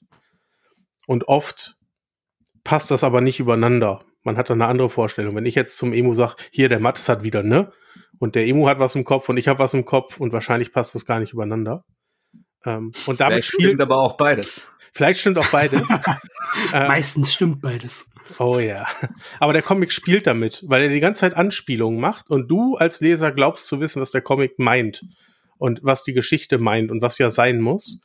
[1.08, 1.76] Und oft
[2.64, 4.04] passt das aber nicht übereinander.
[4.24, 5.36] Man hat dann eine andere Vorstellung.
[5.36, 7.72] Wenn ich jetzt zum Emu sage, hier, der Mattes hat wieder, ne?
[8.20, 10.72] Und der Emu hat was im Kopf und ich habe was im Kopf und wahrscheinlich
[10.72, 11.84] passt das gar nicht übereinander.
[12.66, 14.72] Ähm, und damit Vielleicht stimmt aber auch beides.
[14.94, 15.82] Vielleicht stimmt auch beides.
[16.74, 18.11] ähm, Meistens stimmt beides.
[18.40, 18.88] Oh ja.
[19.40, 23.02] Aber der Comic spielt damit, weil er die ganze Zeit Anspielungen macht und du als
[23.02, 25.04] Leser glaubst zu wissen, was der Comic meint
[25.58, 28.02] und was die Geschichte meint und was ja sein muss.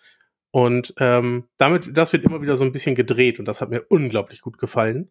[0.51, 3.85] Und ähm, damit, das wird immer wieder so ein bisschen gedreht und das hat mir
[3.89, 5.11] unglaublich gut gefallen,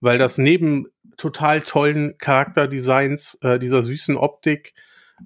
[0.00, 0.86] weil das neben
[1.16, 4.74] total tollen Charakterdesigns, äh, dieser süßen Optik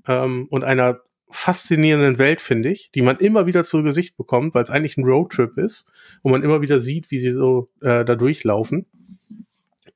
[0.07, 4.63] ähm, und einer faszinierenden Welt, finde ich, die man immer wieder zu Gesicht bekommt, weil
[4.63, 8.15] es eigentlich ein Roadtrip ist, wo man immer wieder sieht, wie sie so äh, da
[8.15, 8.87] durchlaufen,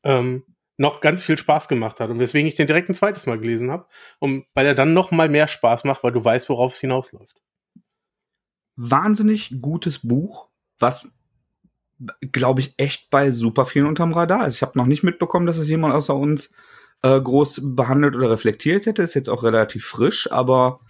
[0.04, 0.44] ähm,
[0.76, 3.70] noch ganz viel Spaß gemacht hat und weswegen ich den direkt ein zweites Mal gelesen
[3.70, 3.86] habe,
[4.18, 7.40] um, weil er dann noch mal mehr Spaß macht, weil du weißt, worauf es hinausläuft.
[8.76, 10.48] Wahnsinnig gutes Buch,
[10.78, 11.12] was
[12.32, 14.56] glaube ich echt bei super vielen unterm Radar ist.
[14.56, 16.52] Ich habe noch nicht mitbekommen, dass es jemand außer uns
[17.02, 19.02] äh, groß behandelt oder reflektiert hätte.
[19.02, 20.80] Ist jetzt auch relativ frisch, aber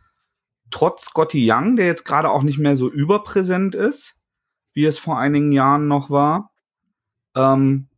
[0.70, 4.14] trotz Scotty Young, der jetzt gerade auch nicht mehr so überpräsent ist,
[4.72, 6.52] wie es vor einigen Jahren noch war,
[7.36, 7.88] ähm,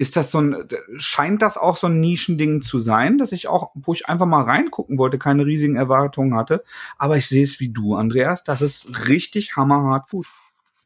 [0.00, 3.70] ist das so ein, scheint das auch so ein Nischending zu sein, dass ich auch,
[3.74, 6.64] wo ich einfach mal reingucken wollte, keine riesigen Erwartungen hatte.
[6.96, 8.42] Aber ich sehe es wie du, Andreas.
[8.42, 10.26] Das ist richtig hammerhart gut.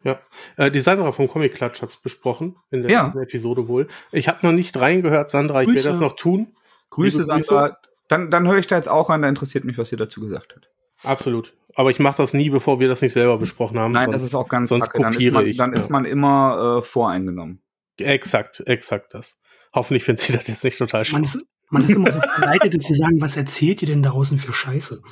[0.02, 0.18] Ja,
[0.56, 3.14] äh, die Sandra vom Comic Klatsch hat es besprochen in der ja.
[3.16, 3.86] Episode wohl.
[4.10, 5.62] Ich habe noch nicht reingehört, Sandra.
[5.62, 6.48] Ich werde das noch tun.
[6.90, 7.26] Grüße, Grüße.
[7.28, 7.78] Sandra.
[8.08, 9.22] Dann, dann höre ich da jetzt auch an.
[9.22, 10.68] Da interessiert mich, was ihr dazu gesagt habt.
[11.04, 11.54] Absolut.
[11.76, 13.92] Aber ich mache das nie, bevor wir das nicht selber besprochen haben.
[13.92, 15.04] Nein, das ist auch ganz sonst kacke.
[15.04, 15.56] kopiere dann ich.
[15.56, 17.60] Dann ist man immer äh, voreingenommen.
[17.98, 19.38] Exakt, exakt das.
[19.72, 21.22] Hoffentlich findet sie das jetzt nicht total schlimm.
[21.22, 24.38] Man ist, man ist immer so verleitet, zu sagen, was erzählt ihr denn da draußen
[24.38, 25.02] für Scheiße?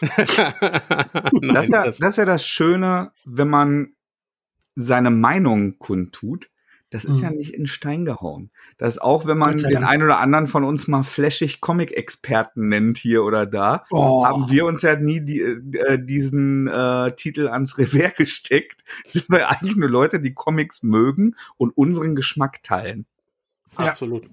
[0.00, 3.94] Nein, das, ist ja, das ist ja das Schöne, wenn man
[4.74, 6.51] seine Meinung kundtut
[6.92, 7.22] das ist mhm.
[7.22, 8.50] ja nicht in Stein gehauen.
[8.76, 12.98] Das ist auch, wenn man den einen oder anderen von uns mal flashig Comic-Experten nennt
[12.98, 14.26] hier oder da, oh.
[14.26, 18.84] haben wir uns ja nie die, äh, diesen äh, Titel ans Revers gesteckt.
[19.08, 23.06] Sind wir eigentlich nur Leute, die Comics mögen und unseren Geschmack teilen.
[23.78, 23.86] Ja.
[23.86, 24.28] Absolut.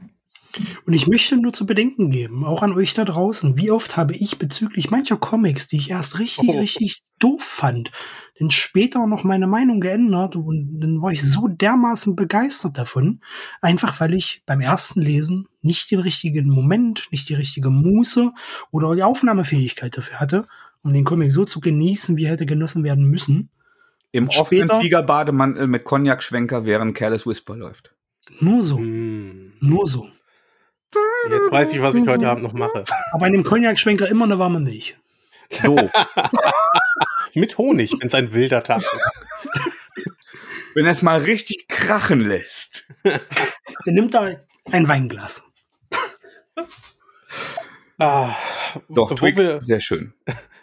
[0.85, 4.15] Und ich möchte nur zu bedenken geben, auch an euch da draußen, wie oft habe
[4.15, 6.59] ich bezüglich mancher Comics, die ich erst richtig, oh.
[6.59, 7.91] richtig doof fand,
[8.39, 13.21] denn später noch meine Meinung geändert und dann war ich so dermaßen begeistert davon,
[13.61, 18.31] einfach weil ich beim ersten Lesen nicht den richtigen Moment, nicht die richtige Muße
[18.71, 20.47] oder die Aufnahmefähigkeit dafür hatte,
[20.81, 23.49] um den Comic so zu genießen, wie er hätte genossen werden müssen.
[24.11, 27.93] Im offenen Fliegerbademantel mit Cognac-Schwenker, während Careless Whisper läuft.
[28.39, 28.79] Nur so.
[28.79, 29.53] Mm.
[29.59, 30.09] Nur so.
[31.29, 32.83] Jetzt weiß ich, was ich heute Abend noch mache.
[33.11, 34.97] Aber in dem Cognac-Schwenker immer eine warme Milch.
[35.49, 35.75] So.
[37.35, 39.73] Mit Honig, wenn es ein wilder Tag ist.
[40.73, 42.91] Wenn er es mal richtig krachen lässt.
[43.03, 44.35] Der nimmt da
[44.71, 45.43] ein Weinglas.
[47.97, 48.35] Ah,
[48.87, 50.13] Doch, wo Twig, wir, sehr schön.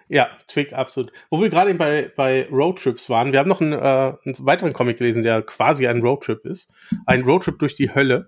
[0.09, 1.13] Ja, Twig, absolut.
[1.31, 4.99] Wo wir gerade bei, bei Roadtrips waren, wir haben noch einen, äh, einen weiteren Comic
[4.99, 6.73] gelesen, der quasi ein Roadtrip ist.
[7.07, 8.27] Ein Roadtrip durch die Hölle.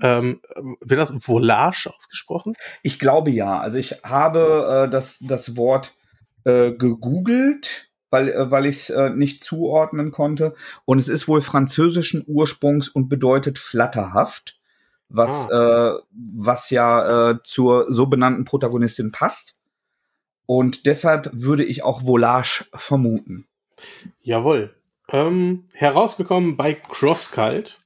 [0.00, 0.40] Ähm,
[0.80, 2.54] wird das Volage ausgesprochen?
[2.82, 3.60] Ich glaube ja.
[3.60, 5.94] Also ich habe äh, das, das Wort
[6.44, 10.54] äh, gegoogelt, weil, äh, weil ich es äh, nicht zuordnen konnte.
[10.84, 14.58] Und es ist wohl französischen Ursprungs und bedeutet flatterhaft,
[15.08, 19.56] was, äh, was ja äh, zur so benannten Protagonistin passt.
[20.46, 23.46] Und deshalb würde ich auch Volage vermuten.
[24.22, 24.74] Jawohl.
[25.10, 27.80] Ähm, herausgekommen bei Crosscult.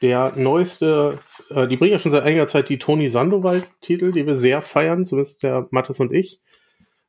[0.00, 1.18] Der neueste,
[1.50, 5.06] äh, die bringen ja schon seit einiger Zeit die Toni Sandoval-Titel, die wir sehr feiern,
[5.06, 6.40] zumindest der Mattes und ich.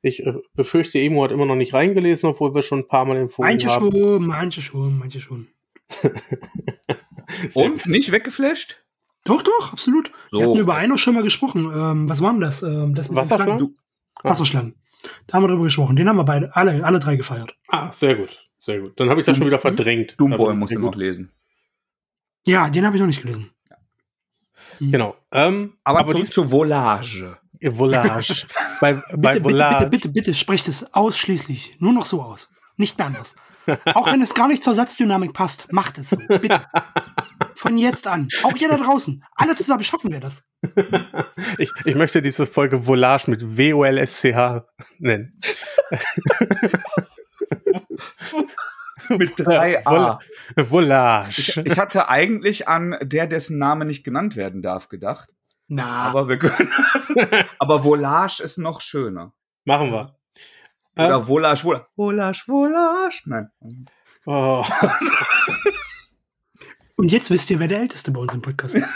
[0.01, 3.17] Ich äh, befürchte, Emo hat immer noch nicht reingelesen, obwohl wir schon ein paar Mal
[3.17, 3.91] empfohlen Manche haben.
[3.91, 5.47] schon, manche schon, manche schon.
[7.53, 8.81] Und nicht weggeflasht?
[9.25, 10.11] Doch, doch, absolut.
[10.31, 10.51] Wir So.
[10.51, 11.71] hatten über einen auch schon mal gesprochen.
[11.73, 12.63] Ähm, was war denn das?
[12.63, 13.75] Ähm, das Wasserschlangen?
[14.19, 14.31] Schlangen?
[14.31, 14.75] Wasserschlangen.
[15.27, 15.95] Da haben wir drüber gesprochen.
[15.95, 17.55] Den haben wir beide, alle, alle drei gefeiert.
[17.69, 18.35] Ah, sehr gut.
[18.57, 18.99] Sehr gut.
[18.99, 20.15] Dann habe ich das schon wieder verdrängt.
[20.19, 20.91] Doomboy Aber muss sehr ich gut.
[20.91, 21.31] noch lesen.
[22.45, 23.51] Ja, den habe ich noch nicht gelesen.
[24.79, 24.91] Hm.
[24.91, 25.15] Genau.
[25.31, 27.37] Ähm, Aber, aber die zu Volage.
[27.61, 28.47] Volage.
[28.81, 29.75] bei bei Bitte, bitte, Volage.
[29.75, 32.49] bitte, bitte, bitte, sprecht es ausschließlich nur noch so aus.
[32.77, 33.35] Nicht mehr anders.
[33.93, 36.17] Auch wenn es gar nicht zur Satzdynamik passt, macht es so.
[36.27, 36.65] Bitte.
[37.59, 38.29] Von jetzt an.
[38.43, 39.21] Auch ihr da draußen.
[39.35, 40.45] Alle zusammen schaffen wir das.
[41.57, 44.65] ich, ich möchte diese Folge Volage mit W-O-L-S-C-H
[44.97, 45.41] nennen.
[49.09, 50.19] Mit drei A.
[50.55, 51.39] Vol Volage.
[51.39, 55.27] Ich, ich hatte eigentlich an der, dessen Name nicht genannt werden darf, gedacht.
[55.67, 57.11] Na, Aber wir können das.
[57.59, 59.33] Aber Volage ist noch schöner.
[59.65, 60.15] Machen wir.
[60.95, 61.87] Oder Volage, Volage.
[61.97, 63.21] Volage, Volage.
[63.25, 63.49] Nein.
[64.25, 64.63] Oh.
[66.99, 68.89] Und jetzt wisst ihr, wer der Älteste bei uns im Podcast ist.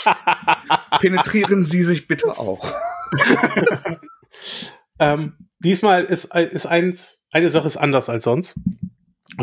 [1.00, 2.72] Penetrieren Sie sich bitte auch.
[5.00, 8.54] Ähm, diesmal ist, ist eins, eine Sache ist anders als sonst.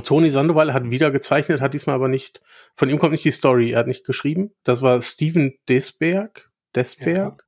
[0.04, 2.42] Toni Sandoval hat wieder gezeichnet, hat diesmal aber nicht,
[2.76, 4.54] von ihm kommt nicht die Story, er hat nicht geschrieben.
[4.64, 6.50] Das war Steven Desberg.
[6.74, 7.46] Desberg.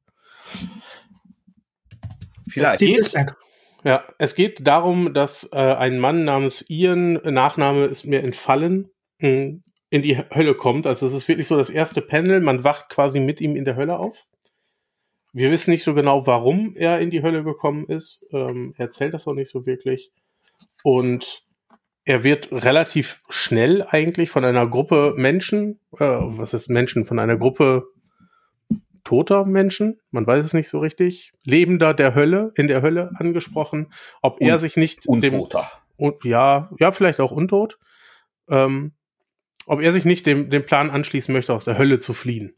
[2.50, 2.76] Vielleicht.
[2.76, 3.38] Steve Isberg.
[3.86, 9.60] Ja, es geht darum, dass äh, ein Mann namens Ian, Nachname ist mir entfallen, mh,
[9.94, 10.88] in die Hölle kommt.
[10.88, 13.76] Also es ist wirklich so das erste Panel, man wacht quasi mit ihm in der
[13.76, 14.26] Hölle auf.
[15.34, 18.26] Wir wissen nicht so genau, warum er in die Hölle gekommen ist.
[18.32, 20.12] Ähm, er erzählt das auch nicht so wirklich.
[20.84, 21.44] Und
[22.06, 27.38] er wird relativ schnell eigentlich von einer Gruppe Menschen, äh, was ist Menschen, von einer
[27.38, 27.86] Gruppe
[29.04, 33.92] toter Menschen, man weiß es nicht so richtig, Lebender der Hölle, in der Hölle angesprochen,
[34.22, 35.70] ob er Un- sich nicht dem, Untoter.
[35.98, 37.78] und ja, ja, vielleicht auch untot,
[38.50, 38.94] ähm,
[39.66, 42.54] ob er sich nicht dem, dem Plan anschließen möchte, aus der Hölle zu fliehen.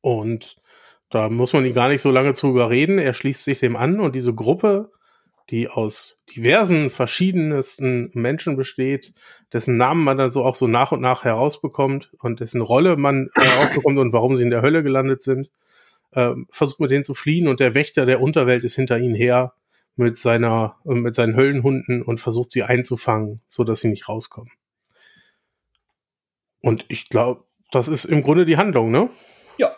[0.00, 0.56] Und
[1.10, 2.98] da muss man ihn gar nicht so lange zu überreden.
[2.98, 4.90] Er schließt sich dem an und diese Gruppe,
[5.50, 9.12] die aus diversen verschiedensten Menschen besteht,
[9.52, 13.28] dessen Namen man dann so auch so nach und nach herausbekommt und dessen Rolle man
[13.36, 15.50] herausbekommt und warum sie in der Hölle gelandet sind,
[16.14, 19.52] ähm, versucht mit denen zu fliehen und der Wächter der Unterwelt ist hinter ihnen her
[19.96, 24.50] mit seiner, äh, mit seinen Höllenhunden und versucht sie einzufangen, so dass sie nicht rauskommen.
[26.62, 29.10] Und ich glaube, das ist im Grunde die Handlung, ne?
[29.58, 29.76] Ja.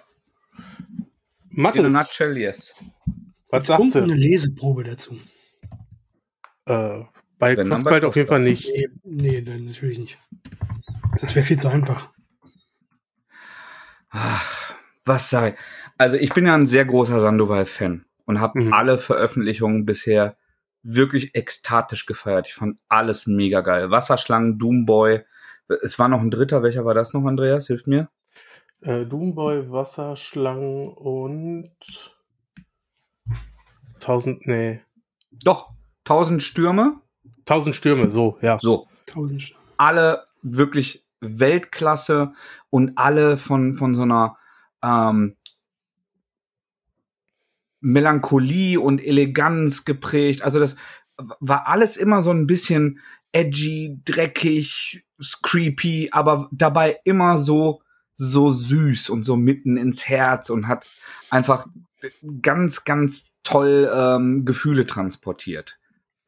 [1.48, 2.74] Mathe, In a nutshell, yes.
[3.50, 4.14] was sagst eine du?
[4.14, 5.18] Leseprobe dazu.
[6.66, 7.00] Äh,
[7.38, 8.68] bei Wenn, bei auf jeden Fall nicht.
[8.68, 10.18] Nee, nee, dann natürlich nicht.
[11.20, 12.10] Das wäre viel zu einfach.
[14.10, 14.74] Ach,
[15.04, 15.56] was sei.
[15.98, 18.72] Also ich bin ja ein sehr großer Sandoval-Fan und habe Mhm.
[18.72, 20.36] alle Veröffentlichungen bisher
[20.82, 22.46] wirklich ekstatisch gefeiert.
[22.48, 23.90] Ich fand alles mega geil.
[23.90, 25.22] Wasserschlangen, Doomboy.
[25.82, 26.62] Es war noch ein dritter.
[26.62, 27.66] Welcher war das noch, Andreas?
[27.66, 28.08] Hilft mir.
[28.82, 31.70] Äh, Doomboy, Wasserschlangen und
[34.00, 34.80] 1000, nee,
[35.44, 35.72] Doch,
[36.04, 37.00] 1000 Stürme.
[37.46, 38.58] 1000 Stürme, so, ja.
[38.60, 42.32] So, Tausend St- alle wirklich Weltklasse
[42.70, 44.36] und alle von, von so einer
[44.82, 45.36] ähm,
[47.80, 50.42] Melancholie und Eleganz geprägt.
[50.42, 50.76] Also das
[51.16, 53.00] war alles immer so ein bisschen
[53.34, 55.04] edgy, dreckig,
[55.42, 57.82] creepy, aber dabei immer so
[58.16, 60.86] so süß und so mitten ins Herz und hat
[61.30, 61.66] einfach
[62.42, 65.78] ganz, ganz toll ähm, Gefühle transportiert.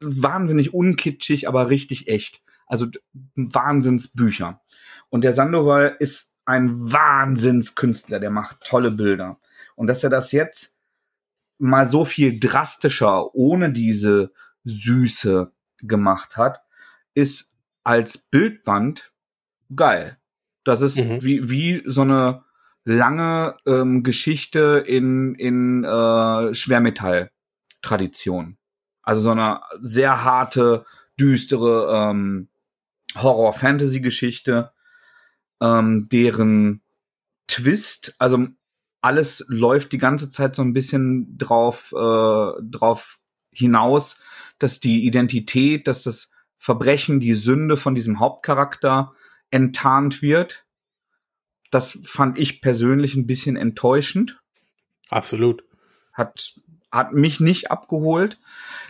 [0.01, 2.41] Wahnsinnig unkitschig, aber richtig echt.
[2.67, 2.87] Also
[3.35, 4.61] Wahnsinnsbücher.
[5.09, 9.39] Und der Sandoval ist ein Wahnsinnskünstler, der macht tolle Bilder.
[9.75, 10.75] Und dass er das jetzt
[11.57, 14.31] mal so viel drastischer, ohne diese
[14.65, 16.61] Süße gemacht hat,
[17.17, 17.53] ist
[17.83, 19.11] als Bildband
[19.75, 20.17] geil.
[20.63, 21.23] Das ist mhm.
[21.23, 22.43] wie, wie so eine
[22.83, 28.59] lange ähm, Geschichte in, in äh, Schwermetall-Tradition.
[29.01, 30.85] Also so eine sehr harte,
[31.19, 32.49] düstere ähm,
[33.15, 34.71] Horror-Fantasy-Geschichte,
[35.59, 36.83] ähm, deren
[37.47, 38.45] Twist, also
[39.01, 44.19] alles läuft die ganze Zeit so ein bisschen drauf, äh, drauf hinaus,
[44.59, 49.13] dass die Identität, dass das Verbrechen, die Sünde von diesem Hauptcharakter
[49.51, 50.65] enttarnt wird.
[51.71, 54.41] Das fand ich persönlich ein bisschen enttäuschend.
[55.09, 55.63] Absolut.
[56.13, 56.55] Hat,
[56.91, 58.39] hat mich nicht abgeholt.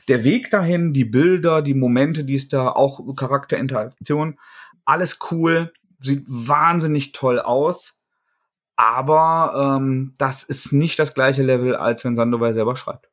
[0.08, 4.40] Der Weg dahin, die Bilder, die Momente, die es da auch Charakterinteraktion,
[4.86, 7.98] alles cool, sieht wahnsinnig toll aus.
[8.76, 13.10] Aber ähm, das ist nicht das gleiche Level, als wenn Sandoval selber schreibt.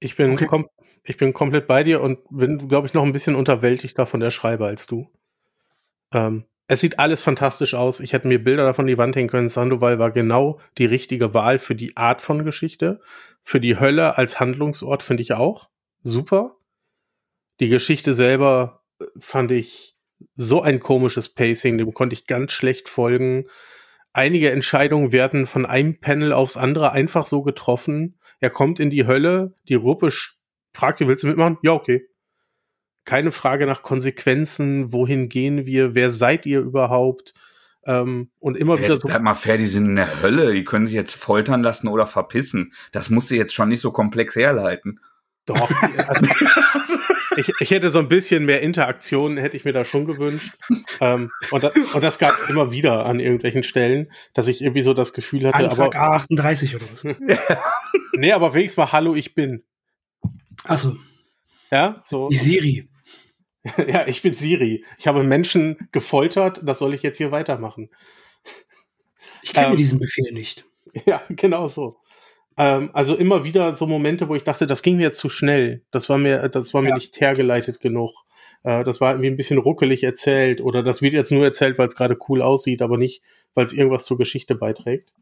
[0.00, 0.46] Ich bin, okay.
[0.46, 0.68] kom
[1.04, 4.30] ich bin komplett bei dir und bin, glaube ich, noch ein bisschen unterwältigter von der
[4.30, 5.10] Schreiber als du.
[6.12, 8.00] Ähm, es sieht alles fantastisch aus.
[8.00, 9.48] Ich hätte mir Bilder davon die Wand hängen können.
[9.48, 13.00] Sandoval war genau die richtige Wahl für die Art von Geschichte.
[13.42, 15.68] Für die Hölle als Handlungsort finde ich auch
[16.02, 16.56] super.
[17.60, 19.94] Die Geschichte selber äh, fand ich
[20.36, 23.46] so ein komisches Pacing, dem konnte ich ganz schlecht folgen.
[24.14, 28.18] Einige Entscheidungen werden von einem Panel aufs andere einfach so getroffen.
[28.40, 30.10] Er kommt in die Hölle, die Gruppe
[30.74, 31.58] fragt, willst du mitmachen?
[31.62, 32.06] Ja, okay
[33.04, 37.34] keine Frage nach Konsequenzen, wohin gehen wir, wer seid ihr überhaupt?
[37.86, 39.08] Ähm, und immer jetzt wieder so.
[39.08, 42.06] Bleib mal fair, die sind in der Hölle, die können sich jetzt foltern lassen oder
[42.06, 42.72] verpissen.
[42.92, 45.00] Das musst du jetzt schon nicht so komplex herleiten.
[45.44, 45.70] Doch.
[46.08, 46.30] Also,
[47.36, 50.54] ich, ich hätte so ein bisschen mehr Interaktion, hätte ich mir da schon gewünscht.
[51.02, 54.80] Ähm, und, das, und das gab es immer wieder an irgendwelchen Stellen, dass ich irgendwie
[54.80, 55.58] so das Gefühl hatte.
[55.58, 57.04] Antrag aber, A38 oder was?
[58.14, 59.62] nee, aber wenigstens mal Hallo, ich bin.
[60.64, 60.96] Achso.
[61.70, 62.28] Ja, so.
[62.28, 62.88] Die Siri.
[63.88, 64.84] ja, ich bin Siri.
[64.98, 67.90] Ich habe Menschen gefoltert, das soll ich jetzt hier weitermachen.
[69.42, 70.64] Ich kenne ähm, diesen Befehl nicht.
[71.06, 71.96] Ja, genau so.
[72.56, 75.82] Ähm, also immer wieder so Momente, wo ich dachte, das ging mir jetzt zu schnell.
[75.90, 76.94] Das war mir, das war mir ja.
[76.94, 78.12] nicht hergeleitet genug.
[78.62, 81.88] Äh, das war irgendwie ein bisschen ruckelig erzählt oder das wird jetzt nur erzählt, weil
[81.88, 83.22] es gerade cool aussieht, aber nicht,
[83.54, 85.12] weil es irgendwas zur Geschichte beiträgt.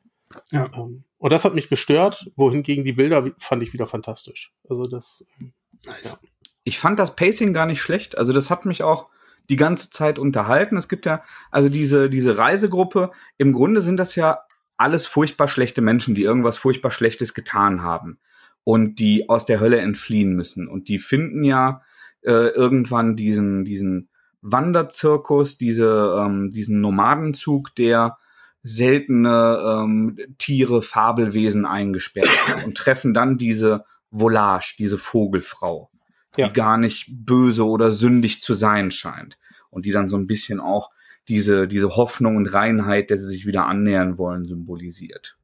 [0.50, 0.70] Ja.
[0.74, 4.52] Ähm, und das hat mich gestört, wohingegen die Bilder fand ich wieder fantastisch.
[4.68, 5.28] Also das.
[5.40, 5.52] Ähm,
[5.86, 6.18] nice.
[6.22, 6.28] Ja
[6.64, 8.16] ich fand das Pacing gar nicht schlecht.
[8.16, 9.08] Also das hat mich auch
[9.50, 10.76] die ganze Zeit unterhalten.
[10.76, 13.10] Es gibt ja also diese, diese Reisegruppe.
[13.38, 14.40] Im Grunde sind das ja
[14.76, 18.18] alles furchtbar schlechte Menschen, die irgendwas furchtbar Schlechtes getan haben
[18.64, 20.68] und die aus der Hölle entfliehen müssen.
[20.68, 21.82] Und die finden ja
[22.22, 24.08] äh, irgendwann diesen, diesen
[24.40, 28.18] Wanderzirkus, diese, ähm, diesen Nomadenzug, der
[28.62, 32.28] seltene ähm, Tiere, Fabelwesen eingesperrt
[32.64, 35.92] und treffen dann diese Volage, diese Vogelfrau
[36.36, 36.48] ja.
[36.48, 39.38] die gar nicht böse oder sündig zu sein scheint.
[39.70, 40.90] Und die dann so ein bisschen auch
[41.28, 45.36] diese, diese Hoffnung und Reinheit, dass sie sich wieder annähern wollen, symbolisiert.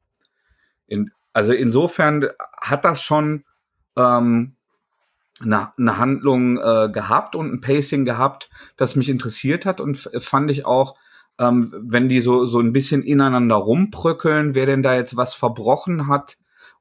[0.87, 2.27] In, also insofern
[2.59, 3.45] hat das schon
[3.95, 4.55] ähm,
[5.41, 10.51] eine, eine Handlung äh, gehabt und ein Pacing gehabt, das mich interessiert hat und fand
[10.51, 10.95] ich auch,
[11.39, 16.07] ähm, wenn die so, so ein bisschen ineinander rumbröckeln, wer denn da jetzt was verbrochen
[16.07, 16.37] hat,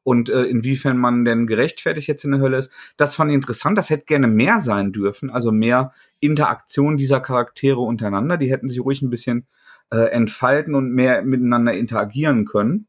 [0.09, 2.73] und äh, inwiefern man denn gerechtfertigt jetzt in der Hölle ist.
[2.97, 3.77] Das fand ich interessant.
[3.77, 8.39] Das hätte gerne mehr sein dürfen, also mehr Interaktion dieser Charaktere untereinander.
[8.39, 9.47] Die hätten sich ruhig ein bisschen
[9.91, 12.87] äh, entfalten und mehr miteinander interagieren können.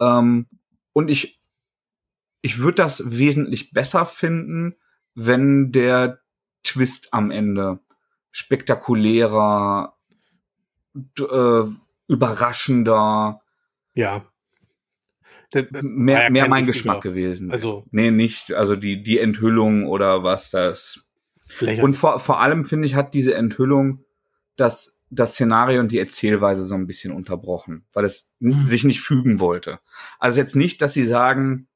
[0.00, 0.46] Ähm,
[0.94, 1.38] und ich,
[2.40, 4.76] ich würde das wesentlich besser finden,
[5.14, 6.20] wenn der
[6.62, 7.80] Twist am Ende
[8.30, 9.95] spektakulärer,
[11.20, 11.64] äh,
[12.08, 13.40] überraschender,
[13.94, 14.24] ja
[15.82, 17.50] mehr, ja mehr mein Geschmack gewesen.
[17.50, 21.04] Also nee, nicht also die die Enthüllung oder was das.
[21.80, 24.04] Und vor, vor allem finde ich hat diese Enthüllung
[24.56, 28.66] das das Szenario und die Erzählweise so ein bisschen unterbrochen, weil es mhm.
[28.66, 29.78] sich nicht fügen wollte.
[30.18, 31.68] Also jetzt nicht, dass sie sagen,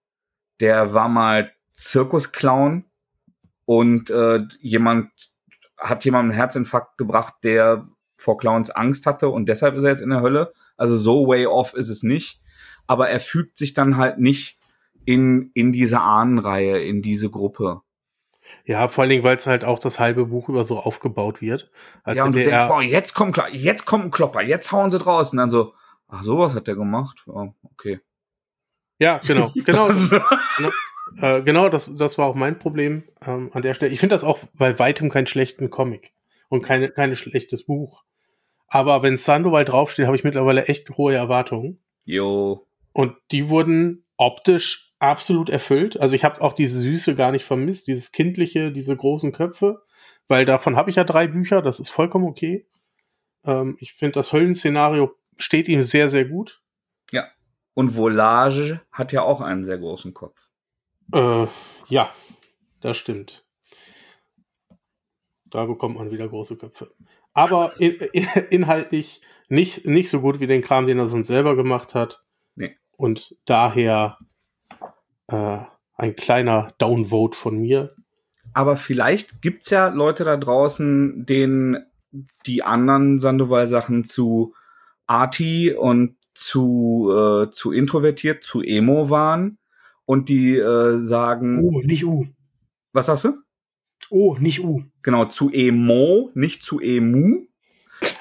[0.59, 2.85] der war mal Zirkusclown
[3.67, 5.11] und äh, jemand
[5.79, 7.87] hat jemandem einen Herzinfarkt gebracht, der
[8.21, 10.53] vor Clowns Angst hatte und deshalb ist er jetzt in der Hölle.
[10.77, 12.41] Also so way off ist es nicht
[12.91, 14.59] aber er fügt sich dann halt nicht
[15.05, 17.83] in, in diese Ahnenreihe, in diese Gruppe.
[18.65, 21.71] Ja, vor allen Dingen, weil es halt auch das halbe Buch über so aufgebaut wird.
[22.03, 24.99] Als ja, und du denkst, boah, jetzt kommt, jetzt kommt ein Klopper, jetzt hauen sie
[24.99, 25.39] draußen.
[25.39, 25.73] Und dann so,
[26.09, 27.23] ach, sowas hat der gemacht?
[27.29, 28.01] Oh, okay.
[28.99, 29.89] Ja, genau, genau.
[30.57, 30.71] genau,
[31.23, 33.93] äh, genau das, das war auch mein Problem ähm, an der Stelle.
[33.93, 36.13] Ich finde das auch bei weitem keinen schlechten Comic
[36.49, 38.03] und keine, kein schlechtes Buch.
[38.71, 41.81] Aber wenn Sandoval draufsteht, habe ich mittlerweile echt hohe Erwartungen.
[42.05, 42.67] Jo.
[42.93, 46.01] Und die wurden optisch absolut erfüllt.
[46.01, 49.83] Also ich habe auch diese Süße gar nicht vermisst, dieses kindliche, diese großen Köpfe,
[50.29, 52.69] weil davon habe ich ja drei Bücher, das ist vollkommen okay.
[53.45, 56.63] Ähm, ich finde, das Höllenszenario steht ihm sehr, sehr gut.
[57.11, 57.27] Ja.
[57.75, 60.49] Und Volage hat ja auch einen sehr großen Kopf.
[61.13, 61.47] Äh,
[61.89, 62.13] ja,
[62.81, 63.45] das stimmt.
[65.47, 66.93] Da bekommt man wieder große Köpfe.
[67.33, 71.57] Aber in, in, inhaltlich nicht, nicht so gut wie den Kram, den er sonst selber
[71.57, 72.23] gemacht hat.
[72.55, 72.77] Nee.
[72.97, 74.19] Und daher
[75.27, 75.59] äh,
[75.97, 77.95] ein kleiner Downvote von mir.
[78.53, 81.85] Aber vielleicht gibt's ja Leute da draußen, denen
[82.47, 84.55] die anderen Sandoval-Sachen zu
[85.07, 89.59] arty und zu, äh, zu introvertiert, zu emo waren
[90.05, 91.61] und die äh, sagen.
[91.63, 92.27] Oh, nicht U.
[92.93, 93.35] Was hast du?
[94.09, 94.83] Oh, nicht U.
[95.03, 97.47] Genau, zu emo, nicht zu emu.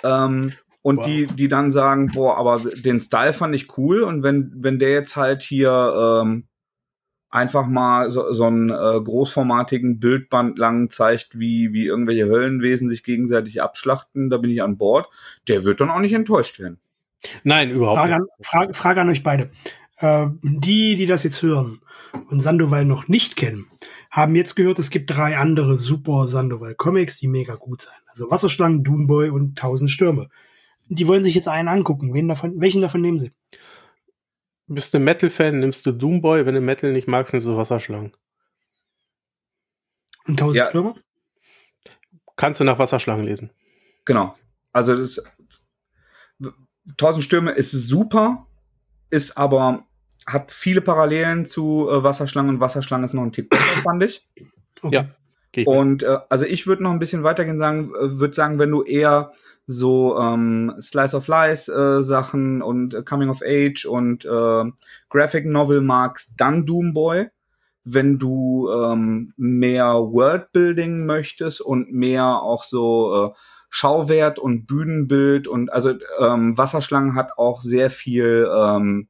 [0.04, 0.52] Ähm,
[0.82, 1.06] und wow.
[1.06, 4.92] die, die dann sagen, boah, aber den Style fand ich cool und wenn, wenn der
[4.92, 6.46] jetzt halt hier ähm,
[7.30, 13.04] einfach mal so, so einen äh, großformatigen Bildband lang zeigt, wie, wie irgendwelche Höllenwesen sich
[13.04, 15.08] gegenseitig abschlachten, da bin ich an Bord.
[15.48, 16.80] Der wird dann auch nicht enttäuscht werden.
[17.44, 18.50] Nein, überhaupt Frage an, nicht.
[18.50, 19.50] Frage, Frage an euch beide.
[19.98, 21.82] Äh, die, die das jetzt hören
[22.30, 23.68] und Sandoval noch nicht kennen,
[24.10, 27.95] haben jetzt gehört, es gibt drei andere super Sandoval-Comics, die mega gut sein.
[28.07, 30.30] Also Wasserschlangen, Doomboy und Tausend Stürme.
[30.88, 32.14] Die wollen sich jetzt einen angucken.
[32.14, 33.32] Wen davon, welchen davon nehmen sie?
[34.66, 36.45] Bist du Metal-Fan, nimmst du Doomboy.
[36.45, 38.14] Wenn du Metal nicht magst, nimmst du Wasserschlangen.
[40.28, 40.70] Und Tausend ja.
[40.70, 40.95] Stürme?
[42.36, 43.51] Kannst du nach Wasserschlangen lesen.
[44.05, 44.36] Genau.
[44.72, 45.22] Also das
[46.97, 48.47] Tausend Stürme ist super,
[49.12, 49.86] ist aber
[50.32, 54.28] hat viele Parallelen zu äh, Wasserschlangen und Wasserschlangen ist noch ein Tick besser, fand ich.
[54.82, 54.96] Okay.
[54.96, 55.06] Ja.
[55.52, 55.66] Okay.
[55.66, 58.84] Und äh, also ich würde noch ein bisschen weitergehen sagen, äh, würde sagen, wenn du
[58.84, 59.32] eher
[59.66, 64.64] so ähm, Slice of Life äh, Sachen und äh, Coming of Age und äh,
[65.10, 67.28] Graphic Novel magst, dann Doomboy.
[67.86, 73.38] Wenn du ähm, mehr Worldbuilding möchtest und mehr auch so äh,
[73.70, 79.08] Schauwert und Bühnenbild und also ähm, Wasserschlangen hat auch sehr viel ähm,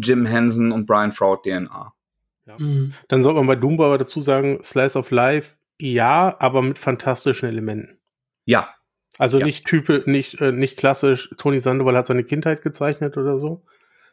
[0.00, 1.92] Jim Henson und Brian Fraud DNA.
[2.46, 2.56] Ja.
[2.58, 2.92] Mhm.
[3.08, 7.48] Dann sollte man bei Doomboy aber dazu sagen, Slice of Life, ja, aber mit fantastischen
[7.48, 7.98] Elementen.
[8.44, 8.68] Ja,
[9.18, 9.46] also ja.
[9.46, 13.62] nicht type, nicht, äh, nicht klassisch, Tony Sandoval hat seine Kindheit gezeichnet oder so,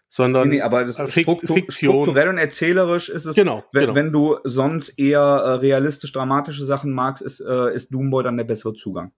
[0.09, 1.93] sondern nee, nee, aber das Struktur, Fiktion.
[1.93, 3.95] strukturell und erzählerisch ist es, genau, wenn, genau.
[3.95, 8.43] wenn du sonst eher äh, realistisch dramatische Sachen magst, ist, äh, ist Doomboy dann der
[8.43, 9.11] bessere Zugang.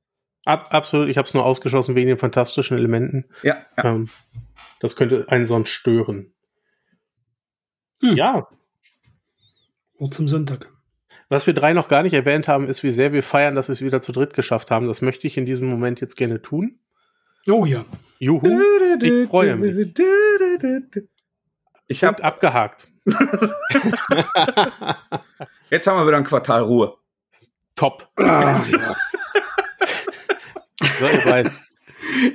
[0.45, 3.25] Ab, absolut, ich habe es nur ausgeschlossen wegen den fantastischen Elementen.
[3.43, 3.57] Ja.
[3.77, 3.85] ja.
[3.85, 4.09] Ähm,
[4.79, 6.33] das könnte einen sonst stören.
[8.01, 8.15] Hm.
[8.15, 8.47] Ja.
[9.97, 10.69] Und zum Sonntag.
[11.29, 13.73] Was wir drei noch gar nicht erwähnt haben, ist, wie sehr wir feiern, dass wir
[13.73, 14.87] es wieder zu dritt geschafft haben.
[14.87, 16.79] Das möchte ich in diesem Moment jetzt gerne tun.
[17.47, 17.85] Oh ja.
[18.19, 18.61] Juhu.
[19.01, 19.93] Ich freue mich.
[21.87, 22.87] Ich habe abgehakt.
[25.69, 26.97] jetzt haben wir wieder ein Quartal Ruhe.
[27.75, 28.09] Top.
[28.17, 28.95] Ah, ja.
[30.99, 31.07] so,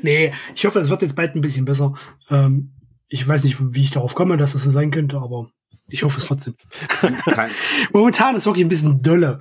[0.03, 1.95] nee, ich hoffe, es wird jetzt bald ein bisschen besser.
[2.31, 2.73] Ähm,
[3.09, 5.51] ich weiß nicht, wie ich darauf komme, dass das so sein könnte, aber
[5.89, 6.55] ich hoffe es trotzdem.
[6.89, 7.51] Kein,
[7.93, 9.39] Momentan ist wirklich ein bisschen dolle.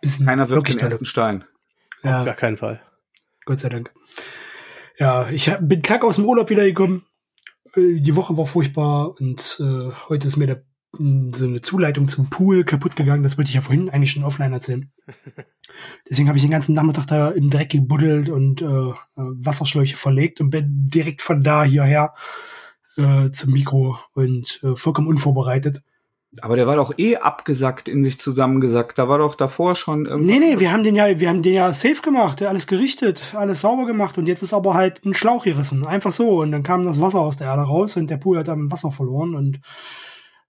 [0.00, 1.44] Bisschen Keiner wirft den ersten Stein.
[2.02, 2.20] Ja.
[2.20, 2.80] Auf gar keinen Fall.
[3.44, 3.92] Gott sei Dank.
[4.98, 7.04] Ja, ich hab, bin krank aus dem Urlaub wiedergekommen.
[7.74, 12.30] Äh, die Woche war furchtbar und äh, heute ist mir der, so eine Zuleitung zum
[12.30, 13.22] Pool kaputt gegangen.
[13.22, 14.90] Das wollte ich ja vorhin eigentlich schon offline erzählen.
[16.08, 20.40] Deswegen habe ich den ganzen Nachmittag da im Dreck gebuddelt und äh, äh, Wasserschläuche verlegt
[20.40, 22.14] und bin direkt von da hierher
[22.96, 25.82] äh, zum Mikro und äh, vollkommen unvorbereitet.
[26.42, 28.98] Aber der war doch eh abgesackt, in sich zusammengesackt.
[28.98, 30.38] Da war doch davor schon irgendwie.
[30.38, 33.62] Nee, nee, wir haben den ja, wir haben den ja safe gemacht, alles gerichtet, alles
[33.62, 35.86] sauber gemacht und jetzt ist aber halt ein Schlauch gerissen.
[35.86, 36.42] Einfach so.
[36.42, 38.92] Und dann kam das Wasser aus der Erde raus und der Pool hat dann Wasser
[38.92, 39.60] verloren und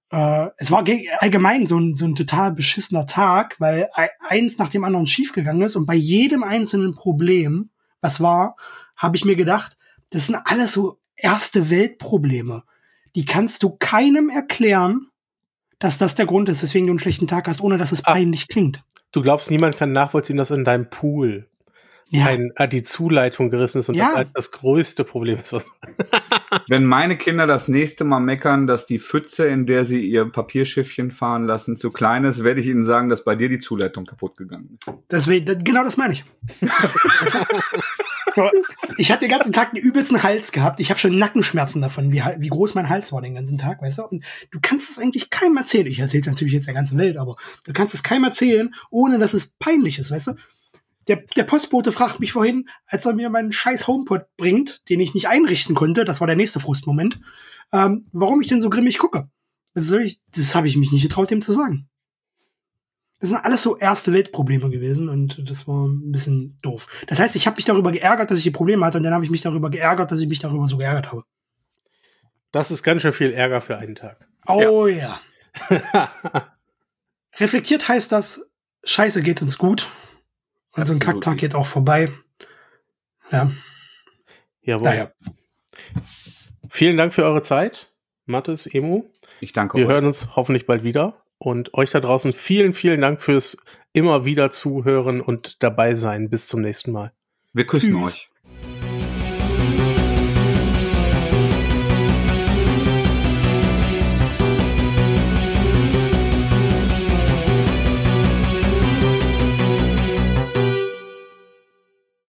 [0.10, 0.84] äh, es war
[1.20, 3.90] allgemein so ein, so ein total beschissener Tag, weil
[4.28, 7.70] eins nach dem anderen schiefgegangen ist und bei jedem einzelnen Problem,
[8.02, 8.56] was war,
[8.96, 9.78] habe ich mir gedacht,
[10.12, 12.64] das sind alles so erste Weltprobleme.
[13.16, 15.08] Die kannst du keinem erklären,
[15.80, 18.14] dass das der Grund ist, weswegen du einen schlechten Tag hast, ohne dass es ah.
[18.14, 18.84] peinlich ah, klingt.
[19.12, 21.50] Du glaubst, niemand kann nachvollziehen, dass in deinem Pool
[22.10, 22.26] ja.
[22.26, 24.06] ein, ah, die Zuleitung gerissen ist und ja.
[24.06, 25.54] das halt das größte Problem ist.
[25.54, 25.70] Was
[26.68, 31.12] Wenn meine Kinder das nächste Mal meckern, dass die Pfütze, in der sie ihr Papierschiffchen
[31.12, 34.38] fahren lassen, zu klein ist, werde ich ihnen sagen, dass bei dir die Zuleitung kaputt
[34.38, 34.98] gegangen ist.
[35.12, 36.24] Deswegen, genau das meine ich.
[38.38, 38.52] so,
[38.98, 40.80] ich hatte den ganzen Tag einen übelsten Hals gehabt.
[40.80, 43.98] Ich habe schon Nackenschmerzen davon, wie, wie groß mein Hals war den ganzen Tag, weißt
[43.98, 44.04] du?
[44.04, 45.88] Und du kannst es eigentlich keinem erzählen.
[45.88, 47.36] Ich erzähle es natürlich jetzt der ganzen Welt, aber
[47.66, 50.34] du kannst es keinem erzählen, ohne dass es peinlich ist, weißt du?
[51.08, 55.16] Der, der Postbote fragt mich vorhin, als er mir meinen scheiß HomePod bringt, den ich
[55.16, 57.20] nicht einrichten konnte, das war der nächste Frustmoment,
[57.74, 59.30] ähm, warum ich denn so grimmig gucke.
[59.74, 60.22] Ich?
[60.36, 61.88] Das habe ich mich nicht getraut, dem zu sagen.
[63.20, 66.88] Das sind alles so erste Weltprobleme gewesen und das war ein bisschen doof.
[67.08, 69.24] Das heißt, ich habe mich darüber geärgert, dass ich die Probleme hatte und dann habe
[69.24, 71.24] ich mich darüber geärgert, dass ich mich darüber so geärgert habe.
[72.52, 74.28] Das ist ganz schön viel Ärger für einen Tag.
[74.48, 75.20] Oh ja.
[75.70, 76.12] ja.
[77.38, 78.48] Reflektiert heißt das,
[78.84, 79.88] scheiße geht uns gut.
[80.76, 82.12] Und so ein Kacktag geht auch vorbei.
[83.32, 83.52] Ja.
[84.62, 84.84] Jawohl.
[84.84, 85.14] Daher.
[86.70, 87.92] Vielen Dank für eure Zeit,
[88.26, 89.10] Mathis, Emu.
[89.40, 89.92] Ich danke Wir euch.
[89.92, 91.24] hören uns hoffentlich bald wieder.
[91.40, 93.58] Und euch da draußen vielen, vielen Dank fürs
[93.94, 96.30] immer wieder zuhören und dabei sein.
[96.30, 97.12] Bis zum nächsten Mal.
[97.54, 98.14] Wir küssen Tschüss.
[98.14, 98.30] euch.